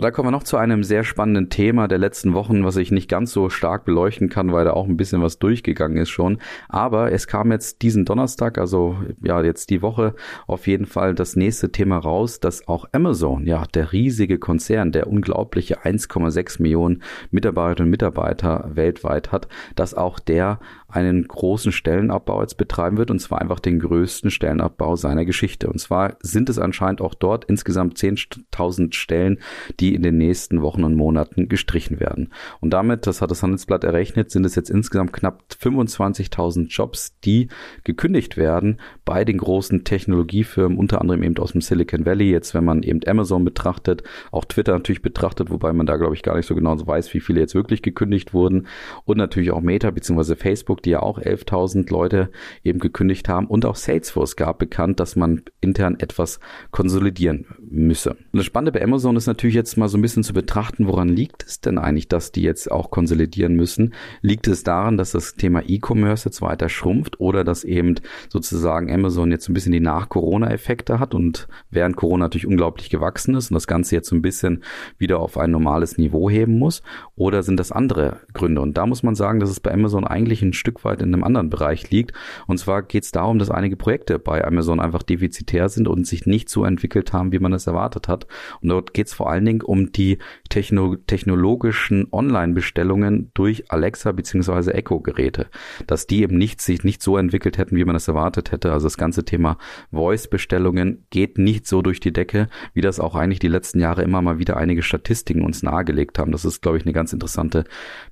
Und 0.00 0.04
da 0.04 0.10
kommen 0.12 0.28
wir 0.28 0.32
noch 0.32 0.44
zu 0.44 0.56
einem 0.56 0.82
sehr 0.82 1.04
spannenden 1.04 1.50
Thema 1.50 1.86
der 1.86 1.98
letzten 1.98 2.32
Wochen, 2.32 2.64
was 2.64 2.78
ich 2.78 2.90
nicht 2.90 3.06
ganz 3.06 3.32
so 3.32 3.50
stark 3.50 3.84
beleuchten 3.84 4.30
kann, 4.30 4.50
weil 4.50 4.64
da 4.64 4.72
auch 4.72 4.88
ein 4.88 4.96
bisschen 4.96 5.20
was 5.20 5.38
durchgegangen 5.38 5.98
ist 5.98 6.08
schon. 6.08 6.38
Aber 6.70 7.12
es 7.12 7.26
kam 7.26 7.52
jetzt 7.52 7.82
diesen 7.82 8.06
Donnerstag, 8.06 8.56
also 8.56 8.96
ja, 9.22 9.42
jetzt 9.42 9.68
die 9.68 9.82
Woche 9.82 10.14
auf 10.46 10.66
jeden 10.66 10.86
Fall 10.86 11.14
das 11.14 11.36
nächste 11.36 11.70
Thema 11.70 11.98
raus, 11.98 12.40
dass 12.40 12.66
auch 12.66 12.86
Amazon, 12.92 13.46
ja, 13.46 13.64
der 13.74 13.92
riesige 13.92 14.38
Konzern, 14.38 14.90
der 14.90 15.06
unglaubliche 15.06 15.82
1,6 15.84 16.62
Millionen 16.62 17.02
Mitarbeiterinnen 17.30 17.88
und 17.88 17.90
Mitarbeiter 17.90 18.70
weltweit 18.72 19.32
hat, 19.32 19.48
dass 19.76 19.92
auch 19.92 20.18
der 20.18 20.60
einen 20.92 21.26
großen 21.26 21.72
Stellenabbau 21.72 22.40
jetzt 22.42 22.56
betreiben 22.56 22.96
wird, 22.96 23.10
und 23.10 23.20
zwar 23.20 23.40
einfach 23.40 23.60
den 23.60 23.78
größten 23.78 24.30
Stellenabbau 24.30 24.96
seiner 24.96 25.24
Geschichte. 25.24 25.68
Und 25.68 25.78
zwar 25.78 26.16
sind 26.20 26.48
es 26.48 26.58
anscheinend 26.58 27.00
auch 27.00 27.14
dort 27.14 27.44
insgesamt 27.44 27.98
10.000 27.98 28.94
Stellen, 28.94 29.38
die 29.78 29.94
in 29.94 30.02
den 30.02 30.18
nächsten 30.18 30.62
Wochen 30.62 30.84
und 30.84 30.94
Monaten 30.94 31.48
gestrichen 31.48 32.00
werden. 32.00 32.32
Und 32.60 32.70
damit, 32.70 33.06
das 33.06 33.22
hat 33.22 33.30
das 33.30 33.42
Handelsblatt 33.42 33.84
errechnet, 33.84 34.30
sind 34.30 34.44
es 34.44 34.54
jetzt 34.54 34.70
insgesamt 34.70 35.12
knapp 35.12 35.42
25.000 35.60 36.68
Jobs, 36.68 37.18
die 37.24 37.48
gekündigt 37.84 38.36
werden 38.36 38.80
bei 39.04 39.24
den 39.24 39.38
großen 39.38 39.84
Technologiefirmen, 39.84 40.78
unter 40.78 41.00
anderem 41.00 41.22
eben 41.22 41.36
aus 41.38 41.52
dem 41.52 41.60
Silicon 41.60 42.06
Valley. 42.06 42.30
Jetzt, 42.30 42.54
wenn 42.54 42.64
man 42.64 42.82
eben 42.82 43.00
Amazon 43.06 43.44
betrachtet, 43.44 44.02
auch 44.30 44.44
Twitter 44.44 44.72
natürlich 44.72 45.02
betrachtet, 45.02 45.50
wobei 45.50 45.72
man 45.72 45.86
da, 45.86 45.96
glaube 45.96 46.14
ich, 46.14 46.22
gar 46.22 46.36
nicht 46.36 46.46
so 46.46 46.54
genau 46.54 46.70
weiß, 46.86 47.12
wie 47.14 47.20
viele 47.20 47.40
jetzt 47.40 47.54
wirklich 47.54 47.82
gekündigt 47.82 48.32
wurden. 48.34 48.66
Und 49.04 49.18
natürlich 49.18 49.50
auch 49.50 49.60
Meta 49.60 49.90
bzw. 49.90 50.34
Facebook, 50.36 50.79
die 50.84 50.90
ja 50.90 51.00
auch 51.00 51.18
11.000 51.18 51.90
Leute 51.90 52.30
eben 52.64 52.78
gekündigt 52.78 53.28
haben. 53.28 53.46
Und 53.46 53.64
auch 53.66 53.76
Salesforce 53.76 54.36
gab 54.36 54.58
bekannt, 54.58 55.00
dass 55.00 55.16
man 55.16 55.42
intern 55.60 55.98
etwas 55.98 56.40
konsolidieren 56.70 57.46
müsse. 57.60 58.10
Und 58.10 58.36
das 58.36 58.46
Spannende 58.46 58.72
bei 58.72 58.82
Amazon 58.82 59.16
ist 59.16 59.26
natürlich 59.26 59.54
jetzt 59.54 59.76
mal 59.76 59.88
so 59.88 59.98
ein 59.98 60.02
bisschen 60.02 60.22
zu 60.22 60.32
betrachten, 60.32 60.86
woran 60.86 61.08
liegt 61.08 61.44
es 61.44 61.60
denn 61.60 61.78
eigentlich, 61.78 62.08
dass 62.08 62.32
die 62.32 62.42
jetzt 62.42 62.70
auch 62.70 62.90
konsolidieren 62.90 63.54
müssen? 63.54 63.94
Liegt 64.22 64.48
es 64.48 64.62
daran, 64.62 64.96
dass 64.96 65.12
das 65.12 65.34
Thema 65.34 65.62
E-Commerce 65.66 66.28
jetzt 66.28 66.42
weiter 66.42 66.68
schrumpft 66.68 67.20
oder 67.20 67.44
dass 67.44 67.64
eben 67.64 67.96
sozusagen 68.28 68.92
Amazon 68.92 69.30
jetzt 69.30 69.48
ein 69.48 69.54
bisschen 69.54 69.72
die 69.72 69.80
Nach-Corona-Effekte 69.80 70.98
hat 70.98 71.14
und 71.14 71.48
während 71.70 71.96
Corona 71.96 72.24
natürlich 72.24 72.46
unglaublich 72.46 72.90
gewachsen 72.90 73.34
ist 73.34 73.50
und 73.50 73.54
das 73.54 73.66
Ganze 73.66 73.96
jetzt 73.96 74.08
so 74.08 74.16
ein 74.16 74.22
bisschen 74.22 74.62
wieder 74.98 75.18
auf 75.18 75.36
ein 75.36 75.50
normales 75.50 75.98
Niveau 75.98 76.30
heben 76.30 76.58
muss? 76.58 76.82
Oder 77.16 77.42
sind 77.42 77.58
das 77.58 77.72
andere 77.72 78.20
Gründe? 78.32 78.60
Und 78.60 78.76
da 78.76 78.86
muss 78.86 79.02
man 79.02 79.14
sagen, 79.14 79.40
dass 79.40 79.50
es 79.50 79.60
bei 79.60 79.72
Amazon 79.72 80.06
eigentlich 80.06 80.42
ein 80.42 80.52
Stück 80.52 80.69
Stück 80.70 80.84
weit 80.84 81.02
in 81.02 81.12
einem 81.12 81.24
anderen 81.24 81.50
Bereich 81.50 81.90
liegt. 81.90 82.12
Und 82.46 82.58
zwar 82.58 82.82
geht 82.82 83.02
es 83.02 83.10
darum, 83.10 83.40
dass 83.40 83.50
einige 83.50 83.76
Projekte 83.76 84.20
bei 84.20 84.44
Amazon 84.44 84.78
einfach 84.78 85.02
defizitär 85.02 85.68
sind 85.68 85.88
und 85.88 86.06
sich 86.06 86.26
nicht 86.26 86.48
so 86.48 86.64
entwickelt 86.64 87.12
haben, 87.12 87.32
wie 87.32 87.40
man 87.40 87.52
es 87.52 87.66
erwartet 87.66 88.06
hat. 88.06 88.28
Und 88.62 88.68
dort 88.68 88.94
geht 88.94 89.08
es 89.08 89.14
vor 89.14 89.30
allen 89.30 89.44
Dingen 89.44 89.62
um 89.62 89.90
die 89.90 90.18
techno 90.48 90.94
technologischen 90.94 92.06
Online-Bestellungen 92.12 93.32
durch 93.34 93.70
Alexa 93.72 94.12
bzw. 94.12 94.70
Echo-Geräte, 94.70 95.48
dass 95.88 96.06
die 96.06 96.22
eben 96.22 96.38
nicht 96.38 96.60
sich 96.60 96.84
nicht 96.84 97.02
so 97.02 97.16
entwickelt 97.16 97.58
hätten, 97.58 97.74
wie 97.74 97.84
man 97.84 97.96
es 97.96 98.06
erwartet 98.06 98.52
hätte. 98.52 98.72
Also 98.72 98.86
das 98.86 98.96
ganze 98.96 99.24
Thema 99.24 99.58
Voice-Bestellungen 99.90 101.06
geht 101.10 101.36
nicht 101.36 101.66
so 101.66 101.82
durch 101.82 101.98
die 101.98 102.12
Decke, 102.12 102.48
wie 102.74 102.80
das 102.80 103.00
auch 103.00 103.16
eigentlich 103.16 103.40
die 103.40 103.48
letzten 103.48 103.80
Jahre 103.80 104.02
immer 104.02 104.22
mal 104.22 104.38
wieder 104.38 104.56
einige 104.56 104.82
Statistiken 104.82 105.42
uns 105.42 105.64
nahegelegt 105.64 106.18
haben. 106.20 106.30
Das 106.30 106.44
ist, 106.44 106.62
glaube 106.62 106.78
ich, 106.78 106.84
eine 106.84 106.92
ganz 106.92 107.12
interessante 107.12 107.64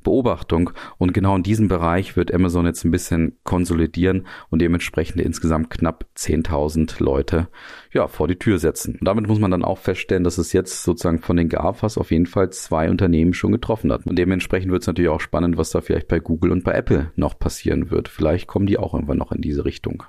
Beobachtung. 0.03 0.71
Und 0.99 1.15
genau 1.15 1.37
in 1.37 1.45
diesem 1.45 1.69
Bereich 1.69 2.17
wird 2.17 2.35
Amazon 2.35 2.48
Amazon 2.49 2.65
jetzt 2.65 2.85
ein 2.85 2.91
bisschen 2.91 3.37
konsolidieren 3.45 4.27
und 4.49 4.63
dementsprechend 4.63 5.21
insgesamt 5.21 5.69
knapp 5.69 6.07
10.000 6.17 7.03
Leute 7.03 7.49
ja, 7.93 8.09
vor 8.09 8.27
die 8.27 8.37
Tür 8.37 8.59
setzen. 8.59 8.97
Und 8.99 9.05
damit 9.05 9.27
muss 9.27 9.39
man 9.39 9.51
dann 9.51 9.63
auch 9.63 9.77
feststellen, 9.77 10.25
dass 10.25 10.39
es 10.39 10.55
jetzt 10.55 10.83
sozusagen 10.83 11.21
von 11.21 11.37
den 11.37 11.51
GAFAs 11.51 11.99
auf 11.99 12.11
jeden 12.11 12.25
Fall 12.25 12.49
zwei 12.51 12.89
Unternehmen 12.89 13.35
schon 13.35 13.53
getroffen 13.53 13.93
hat. 13.93 14.07
Und 14.07 14.19
dementsprechend 14.19 14.73
wird 14.73 14.83
es 14.83 14.87
natürlich 14.87 15.11
auch 15.11 15.21
spannend, 15.21 15.59
was 15.59 15.71
da 15.71 15.83
vielleicht 15.83 16.09
bei 16.09 16.21
Google 16.21 16.53
und 16.53 16.65
bei 16.65 16.73
Apple 16.73 17.13
noch 17.17 17.39
passieren 17.39 17.91
wird. 17.91 18.09
Vielleicht 18.09 18.47
kommen 18.47 18.67
die 18.67 18.79
auch 18.79 18.95
irgendwann 18.95 19.19
noch 19.19 19.33
in 19.33 19.43
diese 19.43 19.67
Richtung. 19.67 20.05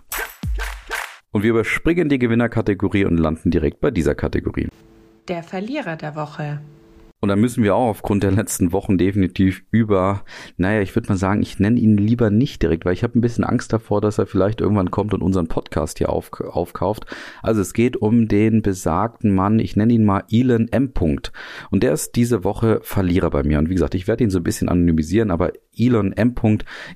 Und 1.32 1.44
wir 1.44 1.50
überspringen 1.50 2.08
die 2.08 2.20
Gewinnerkategorie 2.20 3.04
und 3.04 3.18
landen 3.18 3.52
direkt 3.52 3.82
bei 3.82 3.92
dieser 3.92 4.16
Kategorie. 4.16 4.70
Der 5.28 5.44
Verlierer 5.44 5.98
der 5.98 6.16
Woche. 6.16 6.62
Und 7.22 7.28
da 7.28 7.36
müssen 7.36 7.64
wir 7.64 7.76
auch 7.76 7.90
aufgrund 7.90 8.24
der 8.24 8.32
letzten 8.32 8.72
Wochen 8.72 8.98
definitiv 8.98 9.64
über, 9.72 10.24
naja, 10.56 10.82
ich 10.82 10.96
würde 10.96 11.10
mal 11.10 11.18
sagen, 11.18 11.42
ich 11.42 11.60
nenne 11.60 11.78
ihn 11.78 11.98
lieber 11.98 12.30
nicht 12.30 12.62
direkt, 12.62 12.86
weil 12.86 12.94
ich 12.94 13.04
habe 13.04 13.20
ein 13.20 13.22
bisschen 13.22 13.44
Angst 13.44 13.74
davor, 13.74 14.00
dass 14.00 14.20
er 14.20 14.26
vielleicht 14.26 14.62
irgendwann 14.62 14.90
kommt 14.90 15.14
und 15.14 15.22
unseren 15.22 15.48
Podcast 15.48 15.98
hier 15.98 16.10
auf, 16.10 16.32
aufkauft. 16.40 17.06
Also 17.44 17.60
es 17.60 17.74
geht 17.74 17.98
um 17.98 18.30
den 18.30 18.62
besagten 18.62 19.36
Mann, 19.36 19.60
ich 19.60 19.76
nenne 19.76 19.94
ihn 19.94 20.06
mal 20.06 20.24
Elon 20.32 20.70
M. 20.70 20.94
Und 21.70 21.84
der 21.84 21.94
ist 21.94 22.16
diese 22.16 22.44
Woche 22.44 22.80
Verlierer 22.84 23.30
bei 23.30 23.44
mir. 23.44 23.60
Und 23.60 23.70
wie 23.70 23.74
gesagt, 23.74 23.96
ich 23.96 24.08
werde 24.08 24.24
ihn 24.24 24.30
so 24.30 24.40
ein 24.40 24.44
bisschen 24.44 24.70
anonymisieren, 24.70 25.30
aber 25.30 25.52
Elon 25.78 26.14
M. 26.14 26.36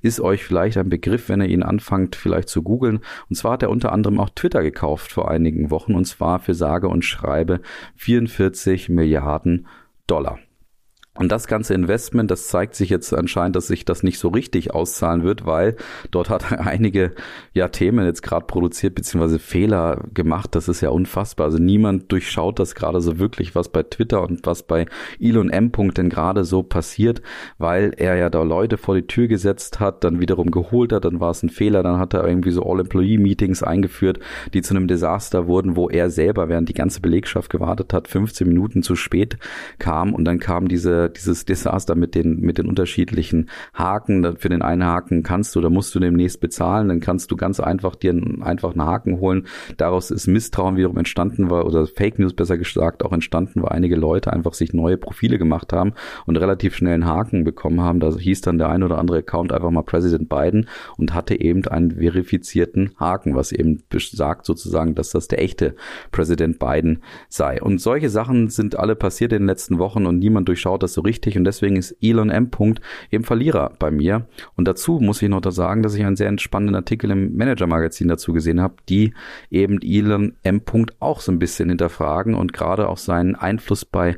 ist 0.02 0.22
euch 0.22 0.44
vielleicht 0.44 0.78
ein 0.78 0.90
Begriff, 0.90 1.30
wenn 1.30 1.42
ihr 1.42 1.50
ihn 1.50 1.64
anfangt 1.64 2.16
vielleicht 2.16 2.48
zu 2.48 2.64
googeln. 2.64 3.00
Und 3.30 3.36
zwar 3.36 3.54
hat 3.54 3.64
er 3.64 3.70
unter 3.70 3.92
anderem 3.92 4.20
auch 4.20 4.30
Twitter 4.30 4.64
gekauft 4.64 5.12
vor 5.12 5.30
einigen 5.30 5.70
Wochen 5.70 5.96
und 5.96 6.06
zwar 6.06 6.40
für 6.40 6.54
sage 6.54 6.88
und 6.88 7.04
schreibe 7.04 7.62
44 7.96 8.90
Milliarden 8.90 9.68
Dollar. 10.08 10.53
Und 11.15 11.32
das 11.32 11.45
ganze 11.45 11.76
Investment, 11.76 12.32
das 12.32 12.47
zeigt 12.47 12.73
sich 12.73 12.89
jetzt 12.89 13.13
anscheinend, 13.13 13.56
dass 13.56 13.67
sich 13.67 13.86
das 13.86 14.02
nicht 14.02 14.17
so 14.17 14.30
richtig 14.30 14.73
auszahlen 14.73 15.23
wird, 15.23 15.45
weil 15.45 15.76
dort 16.10 16.32
hat 16.32 16.52
er 16.52 16.62
einige 16.65 17.12
ja, 17.54 17.67
Themen 17.67 18.04
jetzt 18.04 18.23
gerade 18.23 18.47
produziert, 18.47 18.95
beziehungsweise 18.95 19.38
Fehler 19.38 20.06
gemacht. 20.15 20.56
Das 20.56 20.67
ist 20.67 20.82
ja 20.82 20.89
unfassbar. 20.89 21.45
Also 21.45 21.60
niemand 21.60 22.12
durchschaut 22.12 22.58
das 22.58 22.73
gerade 22.73 22.99
so 22.99 23.19
wirklich, 23.19 23.54
was 23.54 23.69
bei 23.69 23.84
Twitter 23.84 24.23
und 24.23 24.47
was 24.47 24.63
bei 24.63 24.88
Elon 25.19 25.52
M. 25.52 25.71
denn 25.71 26.10
gerade 26.10 26.45
so 26.45 26.63
passiert, 26.63 27.21
weil 27.60 27.93
er 27.95 28.15
ja 28.15 28.32
da 28.32 28.41
Leute 28.41 28.78
vor 28.78 28.95
die 28.95 29.06
Tür 29.06 29.28
gesetzt 29.28 29.80
hat, 29.80 30.04
dann 30.04 30.19
wiederum 30.19 30.49
geholt 30.49 30.93
hat, 30.93 31.06
dann 31.06 31.19
war 31.19 31.30
es 31.30 31.43
ein 31.43 31.49
Fehler, 31.49 31.84
dann 31.84 31.99
hat 31.99 32.15
er 32.15 32.28
irgendwie 32.28 32.52
so 32.52 32.63
All-Employee-Meetings 32.63 33.62
eingeführt, 33.62 34.19
die 34.56 34.63
zu 34.63 34.73
einem 34.73 34.88
Desaster 34.88 35.45
wurden, 35.45 35.76
wo 35.76 35.89
er 35.89 36.10
selber, 36.10 36.49
während 36.49 36.69
die 36.69 36.73
ganze 36.73 37.02
Belegschaft 37.02 37.52
gewartet 37.52 37.93
hat, 37.93 38.08
15 38.08 38.47
Minuten 38.47 38.82
zu 38.82 38.95
spät 38.95 39.38
kam 39.78 40.15
und 40.15 40.26
dann 40.26 40.39
kam 40.39 40.67
diese 40.67 41.03
diese, 41.10 41.34
dieses 41.34 41.46
Desaster 41.46 41.96
mit 41.96 42.16
den, 42.16 42.39
mit 42.39 42.58
den 42.58 42.68
unterschiedlichen 42.68 43.50
Haken. 43.74 44.38
Für 44.38 44.50
den 44.50 44.62
einen 44.62 44.84
Haken 44.84 45.24
kannst 45.24 45.56
du, 45.56 45.62
da 45.62 45.70
musst 45.70 45.94
du 45.96 46.00
demnächst 46.00 46.39
bezahlen, 46.39 46.89
dann 46.89 47.00
kannst 47.00 47.32
du 47.32 47.36
ganz 47.36 47.60
einfach 47.60 47.96
dir 47.96 48.12
einen, 48.12 48.44
einfach 48.44 48.72
einen 48.72 48.86
Haken 48.86 49.20
holen. 49.20 49.48
Daraus 49.78 50.12
ist 50.12 50.28
Misstrauen 50.28 50.78
wiederum 50.78 50.98
entstanden 50.98 51.50
war, 51.50 51.66
oder 51.66 51.88
Fake 51.88 52.20
News 52.20 52.34
besser 52.34 52.58
gesagt 52.58 53.04
auch 53.04 53.12
entstanden, 53.12 53.62
weil 53.62 53.70
einige 53.70 53.96
Leute 53.96 54.32
einfach 54.32 54.54
sich 54.54 54.74
neue 54.74 54.98
Profile 54.98 55.38
gemacht 55.38 55.74
haben 55.74 55.94
und 56.26 56.38
relativ 56.38 56.76
schnell 56.76 56.94
einen 56.94 57.06
Haken 57.06 57.44
bekommen 57.44 57.82
haben. 57.82 58.00
Da 58.00 58.16
hieß 58.16 58.42
dann 58.42 58.58
der 58.58 58.70
ein 58.70 58.84
oder 58.84 58.98
andere 58.98 59.20
Account 59.20 59.52
einfach 59.52 59.72
mal 59.72 59.84
President 59.84 60.30
Biden 60.30 60.68
und 60.98 61.13
hatte 61.13 61.39
eben 61.39 61.66
einen 61.68 61.92
verifizierten 61.92 62.92
Haken, 63.00 63.36
was 63.36 63.52
eben 63.52 63.84
sagt 64.00 64.46
sozusagen, 64.46 64.96
dass 64.96 65.10
das 65.10 65.28
der 65.28 65.42
echte 65.42 65.76
Präsident 66.12 66.60
Biden 66.60 67.02
sei. 67.30 67.62
Und 67.62 67.80
solche 67.80 68.10
Sachen 68.10 68.50
sind 68.50 68.78
alle 68.78 68.96
passiert 68.96 69.34
in 69.34 69.44
den 69.44 69.48
letzten 69.48 69.80
Wochen 69.80 70.06
und 70.06 70.20
niemand 70.20 70.48
durchschaut 70.48 70.84
das 70.84 70.93
so 70.94 71.02
richtig 71.02 71.38
und 71.38 71.44
deswegen 71.44 71.76
ist 71.76 71.96
Elon 72.02 72.30
M. 72.30 72.50
eben 73.12 73.24
Verlierer 73.24 73.74
bei 73.80 73.92
mir. 73.92 74.28
Und 74.56 74.68
dazu 74.68 75.00
muss 75.00 75.22
ich 75.22 75.30
noch 75.30 75.42
da 75.42 75.52
sagen, 75.52 75.84
dass 75.84 75.96
ich 75.96 76.06
einen 76.06 76.16
sehr 76.16 76.28
entspannenden 76.28 76.76
Artikel 76.76 77.12
im 77.12 77.36
Manager-Magazin 77.36 78.08
dazu 78.08 78.34
gesehen 78.34 78.62
habe, 78.62 78.76
die 78.90 79.14
eben 79.50 79.80
Elon 79.82 80.36
M. 80.44 80.62
auch 81.00 81.20
so 81.20 81.32
ein 81.32 81.40
bisschen 81.40 81.70
hinterfragen 81.70 82.36
und 82.36 82.54
gerade 82.54 82.88
auch 82.88 82.98
seinen 82.98 83.36
Einfluss 83.36 83.86
bei 83.86 84.18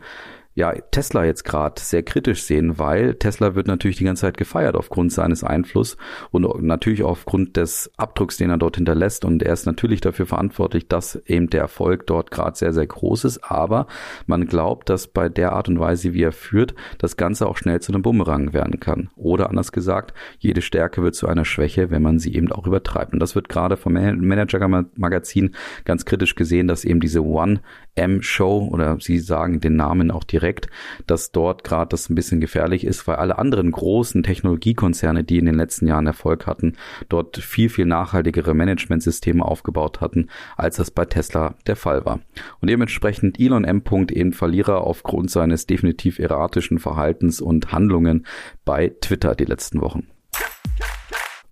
ja, 0.55 0.73
Tesla 0.91 1.25
jetzt 1.25 1.43
gerade 1.43 1.81
sehr 1.81 2.01
kritisch 2.01 2.43
sehen, 2.43 2.79
weil 2.79 3.15
Tesla 3.15 3.55
wird 3.55 3.67
natürlich 3.67 3.97
die 3.97 4.05
ganze 4.05 4.21
Zeit 4.21 4.37
gefeiert 4.37 4.77
aufgrund 4.77 5.11
seines 5.11 5.43
Einflusses 5.43 5.97
und 6.31 6.63
natürlich 6.63 7.03
aufgrund 7.03 7.57
des 7.57 7.91
Abdrucks, 7.97 8.37
den 8.37 8.49
er 8.49 8.57
dort 8.57 8.77
hinterlässt. 8.77 9.25
Und 9.25 9.43
er 9.43 9.51
ist 9.51 9.65
natürlich 9.65 9.99
dafür 9.99 10.25
verantwortlich, 10.25 10.87
dass 10.87 11.17
eben 11.25 11.49
der 11.49 11.59
Erfolg 11.59 12.07
dort 12.07 12.31
gerade 12.31 12.57
sehr, 12.57 12.71
sehr 12.71 12.87
groß 12.87 13.25
ist. 13.25 13.39
Aber 13.43 13.87
man 14.27 14.47
glaubt, 14.47 14.89
dass 14.89 15.07
bei 15.07 15.27
der 15.27 15.51
Art 15.51 15.67
und 15.67 15.77
Weise, 15.77 16.13
wie 16.13 16.23
er 16.23 16.31
führt, 16.31 16.73
das 16.99 17.17
Ganze 17.17 17.47
auch 17.47 17.57
schnell 17.57 17.81
zu 17.81 17.91
einem 17.91 18.01
Bumerang 18.01 18.53
werden 18.53 18.79
kann. 18.79 19.09
Oder 19.17 19.49
anders 19.49 19.73
gesagt, 19.73 20.13
jede 20.39 20.61
Stärke 20.61 21.03
wird 21.03 21.15
zu 21.15 21.27
einer 21.27 21.43
Schwäche, 21.43 21.91
wenn 21.91 22.01
man 22.01 22.17
sie 22.17 22.33
eben 22.33 22.49
auch 22.53 22.65
übertreibt. 22.65 23.11
Und 23.11 23.19
das 23.19 23.35
wird 23.35 23.49
gerade 23.49 23.75
vom 23.75 23.91
Manager-Magazin 23.91 25.53
ganz 25.83 26.05
kritisch 26.05 26.35
gesehen, 26.35 26.69
dass 26.69 26.85
eben 26.85 27.01
diese 27.01 27.25
One 27.25 27.59
M-Show 27.95 28.69
oder 28.71 28.97
sie 28.99 29.19
sagen 29.19 29.59
den 29.59 29.75
Namen 29.75 30.11
auch 30.11 30.23
direkt, 30.23 30.67
dass 31.07 31.31
dort 31.31 31.63
gerade 31.63 31.89
das 31.89 32.09
ein 32.09 32.15
bisschen 32.15 32.41
gefährlich 32.41 32.85
ist, 32.85 33.07
weil 33.07 33.15
alle 33.15 33.37
anderen 33.37 33.71
großen 33.71 34.23
Technologiekonzerne, 34.23 35.23
die 35.23 35.37
in 35.37 35.45
den 35.45 35.55
letzten 35.55 35.87
Jahren 35.87 36.07
Erfolg 36.07 36.45
hatten, 36.45 36.73
dort 37.09 37.37
viel, 37.37 37.69
viel 37.69 37.85
nachhaltigere 37.85 38.53
Managementsysteme 38.53 39.43
aufgebaut 39.43 40.01
hatten, 40.01 40.29
als 40.57 40.77
das 40.77 40.91
bei 40.91 41.05
Tesla 41.05 41.55
der 41.67 41.75
Fall 41.75 42.05
war. 42.05 42.19
Und 42.61 42.69
dementsprechend 42.69 43.39
Elon 43.39 43.63
M. 43.63 43.81
eben 44.11 44.33
Verlierer 44.33 44.81
aufgrund 44.81 45.31
seines 45.31 45.65
definitiv 45.65 46.19
erratischen 46.19 46.79
Verhaltens 46.79 47.41
und 47.41 47.71
Handlungen 47.71 48.25
bei 48.65 48.93
Twitter 49.01 49.35
die 49.35 49.45
letzten 49.45 49.81
Wochen. 49.81 50.07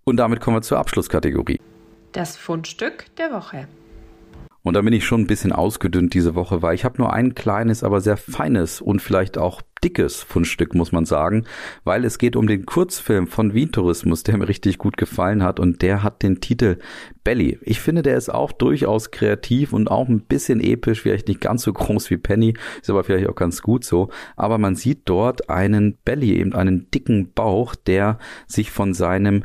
Und 0.04 0.18
damit 0.18 0.42
kommen 0.42 0.58
wir 0.58 0.62
zur 0.62 0.80
Abschlusskategorie. 0.80 1.60
Das 2.12 2.36
Fundstück 2.36 3.06
der 3.18 3.32
Woche. 3.32 3.68
Und 4.64 4.76
da 4.76 4.82
bin 4.82 4.94
ich 4.94 5.06
schon 5.06 5.22
ein 5.22 5.28
bisschen 5.28 5.52
ausgedünnt 5.52 6.14
diese 6.14 6.36
Woche, 6.36 6.62
weil 6.62 6.74
ich 6.74 6.86
habe 6.86 6.98
nur 6.98 7.12
ein 7.12 7.36
kleines, 7.36 7.84
aber 7.84 8.00
sehr 8.00 8.16
feines 8.16 8.80
und 8.80 9.02
vielleicht 9.02 9.38
auch 9.38 9.62
dickes 9.84 10.24
Fundstück, 10.24 10.74
muss 10.74 10.94
man 10.94 11.04
sagen, 11.04 11.46
weil 11.84 12.06
es 12.06 12.18
geht 12.18 12.38
um 12.38 12.48
den 12.48 12.66
Kurzfilm 12.66 13.28
von 13.28 13.54
Wien 13.54 13.74
Tourismus, 13.74 14.24
der 14.24 14.38
mir 14.38 14.48
richtig 14.48 14.78
gut 14.78 14.96
gefallen 14.96 15.44
hat 15.44 15.60
und 15.60 15.82
der 15.82 16.02
hat 16.02 16.24
den 16.24 16.40
Titel 16.40 16.78
Belly. 17.26 17.60
Ich 17.62 17.82
finde, 17.82 18.02
der 18.02 18.18
ist 18.18 18.30
auch 18.30 18.54
durchaus 18.54 19.12
kreativ 19.12 19.74
und 19.74 19.92
auch 19.92 20.08
ein 20.08 20.22
bisschen 20.22 20.62
episch, 20.62 21.02
vielleicht 21.02 21.28
nicht 21.28 21.42
ganz 21.42 21.64
so 21.64 21.74
groß 21.74 22.10
wie 22.10 22.18
Penny, 22.18 22.54
ist 22.82 22.90
aber 22.90 23.04
vielleicht 23.04 23.28
auch 23.28 23.36
ganz 23.36 23.62
gut 23.62 23.84
so, 23.84 24.10
aber 24.38 24.58
man 24.58 24.76
sieht 24.76 25.02
dort 25.06 25.50
einen 25.50 25.98
Belly, 26.06 26.38
eben 26.38 26.54
einen 26.54 26.90
dicken 26.90 27.34
Bauch, 27.34 27.76
der 27.76 28.18
sich 28.48 28.72
von 28.72 28.94
seinem 28.94 29.44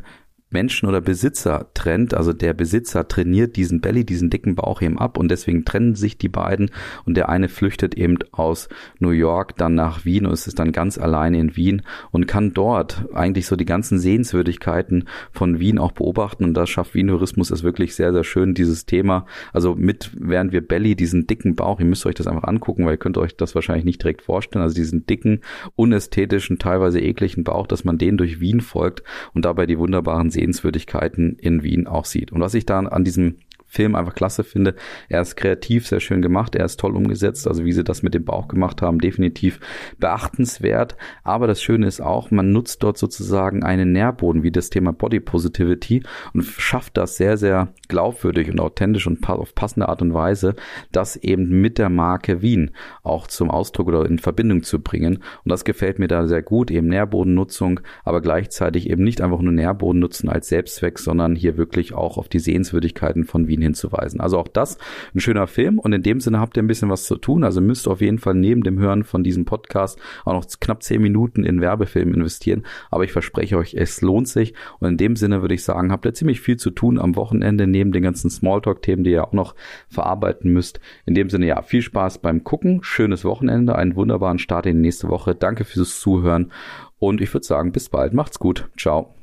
Menschen 0.49 0.89
oder 0.89 1.01
Besitzer 1.01 1.69
trennt. 1.73 2.13
Also 2.13 2.33
der 2.33 2.53
Besitzer 2.53 3.07
trainiert 3.07 3.55
diesen 3.55 3.81
Belly, 3.81 4.05
diesen 4.05 4.29
dicken 4.29 4.55
Bauch 4.55 4.81
eben 4.81 4.97
ab 4.97 5.17
und 5.17 5.29
deswegen 5.29 5.65
trennen 5.65 5.95
sich 5.95 6.17
die 6.17 6.29
beiden 6.29 6.71
und 7.05 7.15
der 7.15 7.29
eine 7.29 7.49
flüchtet 7.49 7.95
eben 7.95 8.17
aus 8.31 8.69
New 8.99 9.11
York 9.11 9.55
dann 9.57 9.75
nach 9.75 10.05
Wien 10.05 10.25
und 10.25 10.33
ist 10.33 10.57
dann 10.57 10.71
ganz 10.71 10.97
alleine 10.97 11.39
in 11.39 11.55
Wien 11.55 11.83
und 12.11 12.27
kann 12.27 12.53
dort 12.53 13.05
eigentlich 13.13 13.45
so 13.45 13.55
die 13.55 13.65
ganzen 13.65 13.99
Sehenswürdigkeiten 13.99 15.05
von 15.31 15.59
Wien 15.59 15.77
auch 15.77 15.91
beobachten 15.91 16.43
und 16.43 16.53
das 16.53 16.69
schafft 16.69 16.95
Wien 16.95 17.07
Tourismus 17.07 17.51
ist 17.51 17.63
wirklich 17.63 17.95
sehr, 17.95 18.13
sehr 18.13 18.23
schön, 18.23 18.53
dieses 18.53 18.85
Thema. 18.85 19.25
Also 19.51 19.75
mit, 19.75 20.11
während 20.17 20.53
wir 20.53 20.65
Belly, 20.65 20.95
diesen 20.95 21.27
dicken 21.27 21.55
Bauch, 21.55 21.79
ihr 21.79 21.85
müsst 21.85 22.05
euch 22.05 22.15
das 22.15 22.27
einfach 22.27 22.45
angucken, 22.45 22.85
weil 22.85 22.93
ihr 22.93 22.97
könnt 22.97 23.17
euch 23.17 23.35
das 23.35 23.55
wahrscheinlich 23.55 23.85
nicht 23.85 24.01
direkt 24.01 24.21
vorstellen, 24.21 24.63
also 24.63 24.75
diesen 24.75 25.05
dicken, 25.05 25.41
unästhetischen, 25.75 26.59
teilweise 26.59 27.01
ekligen 27.01 27.43
Bauch, 27.43 27.67
dass 27.67 27.83
man 27.83 27.97
den 27.97 28.17
durch 28.17 28.39
Wien 28.39 28.61
folgt 28.61 29.03
und 29.33 29.45
dabei 29.45 29.65
die 29.65 29.77
wunderbaren 29.77 30.29
Sehenswürdigkeiten 30.39 31.37
in 31.37 31.63
Wien 31.63 31.85
auch 31.87 32.05
sieht. 32.05 32.31
Und 32.31 32.39
was 32.39 32.53
ich 32.53 32.65
da 32.65 32.79
an 32.79 33.03
diesem 33.03 33.35
Film 33.69 33.93
einfach 33.93 34.15
klasse 34.15 34.43
finde. 34.43 34.73
Er 35.09 35.21
ist 35.21 35.35
kreativ, 35.35 35.87
sehr 35.87 35.99
schön 35.99 36.23
gemacht, 36.23 36.55
er 36.55 36.65
ist 36.65 36.79
toll 36.79 36.95
umgesetzt, 36.95 37.47
also 37.47 37.63
wie 37.65 37.71
sie 37.71 37.83
das 37.83 38.01
mit 38.01 38.15
dem 38.15 38.25
Bauch 38.25 38.47
gemacht 38.47 38.81
haben, 38.81 38.97
definitiv 38.99 39.59
beachtenswert. 39.99 40.97
Aber 41.23 41.45
das 41.45 41.61
Schöne 41.61 41.85
ist 41.85 42.01
auch, 42.01 42.31
man 42.31 42.51
nutzt 42.51 42.81
dort 42.81 42.97
sozusagen 42.97 43.63
einen 43.63 43.91
Nährboden 43.91 44.41
wie 44.41 44.51
das 44.51 44.71
Thema 44.71 44.91
Body 44.91 45.19
Positivity 45.19 46.01
und 46.33 46.43
schafft 46.43 46.97
das 46.97 47.15
sehr, 47.17 47.37
sehr 47.37 47.71
glaubwürdig 47.87 48.49
und 48.49 48.59
authentisch 48.59 49.05
und 49.05 49.29
auf 49.29 49.53
passende 49.53 49.87
Art 49.87 50.01
und 50.01 50.15
Weise, 50.15 50.55
das 50.91 51.15
eben 51.15 51.61
mit 51.61 51.77
der 51.77 51.89
Marke 51.89 52.41
Wien 52.41 52.71
auch 53.03 53.27
zum 53.27 53.51
Ausdruck 53.51 53.89
oder 53.89 54.05
in 54.07 54.17
Verbindung 54.17 54.63
zu 54.63 54.81
bringen. 54.81 55.17
Und 55.43 55.51
das 55.51 55.63
gefällt 55.63 55.99
mir 55.99 56.07
da 56.07 56.27
sehr 56.27 56.41
gut, 56.41 56.71
eben 56.71 56.87
Nährbodennutzung, 56.87 57.81
aber 58.03 58.21
gleichzeitig 58.21 58.89
eben 58.89 59.03
nicht 59.03 59.21
einfach 59.21 59.41
nur 59.41 59.53
Nährboden 59.53 59.99
nutzen 59.99 60.27
als 60.27 60.47
Selbstzweck, 60.47 60.97
sondern 60.97 61.35
hier 61.35 61.57
wirklich 61.57 61.93
auch 61.93 62.17
auf 62.17 62.29
die 62.29 62.39
Sehenswürdigkeiten 62.39 63.25
von 63.25 63.47
Wien 63.47 63.58
Wien 63.59 63.61
hinzuweisen. 63.61 64.19
Also 64.19 64.37
auch 64.37 64.47
das 64.47 64.77
ein 65.13 65.19
schöner 65.19 65.47
Film 65.47 65.79
und 65.79 65.93
in 65.93 66.03
dem 66.03 66.19
Sinne 66.19 66.39
habt 66.39 66.57
ihr 66.57 66.63
ein 66.63 66.67
bisschen 66.67 66.89
was 66.89 67.05
zu 67.05 67.17
tun. 67.17 67.43
Also 67.43 67.61
müsst 67.61 67.87
ihr 67.87 67.91
auf 67.91 68.01
jeden 68.01 68.19
Fall 68.19 68.33
neben 68.33 68.63
dem 68.63 68.79
Hören 68.79 69.03
von 69.03 69.23
diesem 69.23 69.45
Podcast 69.45 69.99
auch 70.25 70.33
noch 70.33 70.45
knapp 70.59 70.83
zehn 70.83 71.01
Minuten 71.01 71.43
in 71.43 71.61
Werbefilm 71.61 72.13
investieren. 72.13 72.63
Aber 72.89 73.03
ich 73.03 73.11
verspreche 73.11 73.57
euch, 73.57 73.73
es 73.73 74.01
lohnt 74.01 74.27
sich. 74.27 74.53
Und 74.79 74.87
in 74.87 74.97
dem 74.97 75.15
Sinne 75.15 75.41
würde 75.41 75.55
ich 75.55 75.63
sagen, 75.63 75.91
habt 75.91 76.05
ihr 76.05 76.13
ziemlich 76.13 76.41
viel 76.41 76.57
zu 76.57 76.71
tun 76.71 76.99
am 76.99 77.15
Wochenende 77.15 77.67
neben 77.67 77.91
den 77.91 78.03
ganzen 78.03 78.29
Smalltalk-Themen, 78.29 79.03
die 79.03 79.11
ihr 79.11 79.23
auch 79.23 79.33
noch 79.33 79.55
verarbeiten 79.87 80.51
müsst. 80.51 80.79
In 81.05 81.15
dem 81.15 81.29
Sinne, 81.29 81.47
ja, 81.47 81.61
viel 81.61 81.81
Spaß 81.81 82.19
beim 82.19 82.43
Gucken, 82.43 82.79
schönes 82.83 83.25
Wochenende, 83.25 83.75
einen 83.75 83.95
wunderbaren 83.95 84.39
Start 84.39 84.65
in 84.65 84.77
die 84.77 84.81
nächste 84.81 85.09
Woche. 85.09 85.35
Danke 85.35 85.65
fürs 85.65 85.99
Zuhören 85.99 86.51
und 86.99 87.21
ich 87.21 87.33
würde 87.33 87.45
sagen, 87.45 87.71
bis 87.71 87.89
bald. 87.89 88.13
Macht's 88.13 88.39
gut. 88.39 88.69
Ciao. 88.77 89.13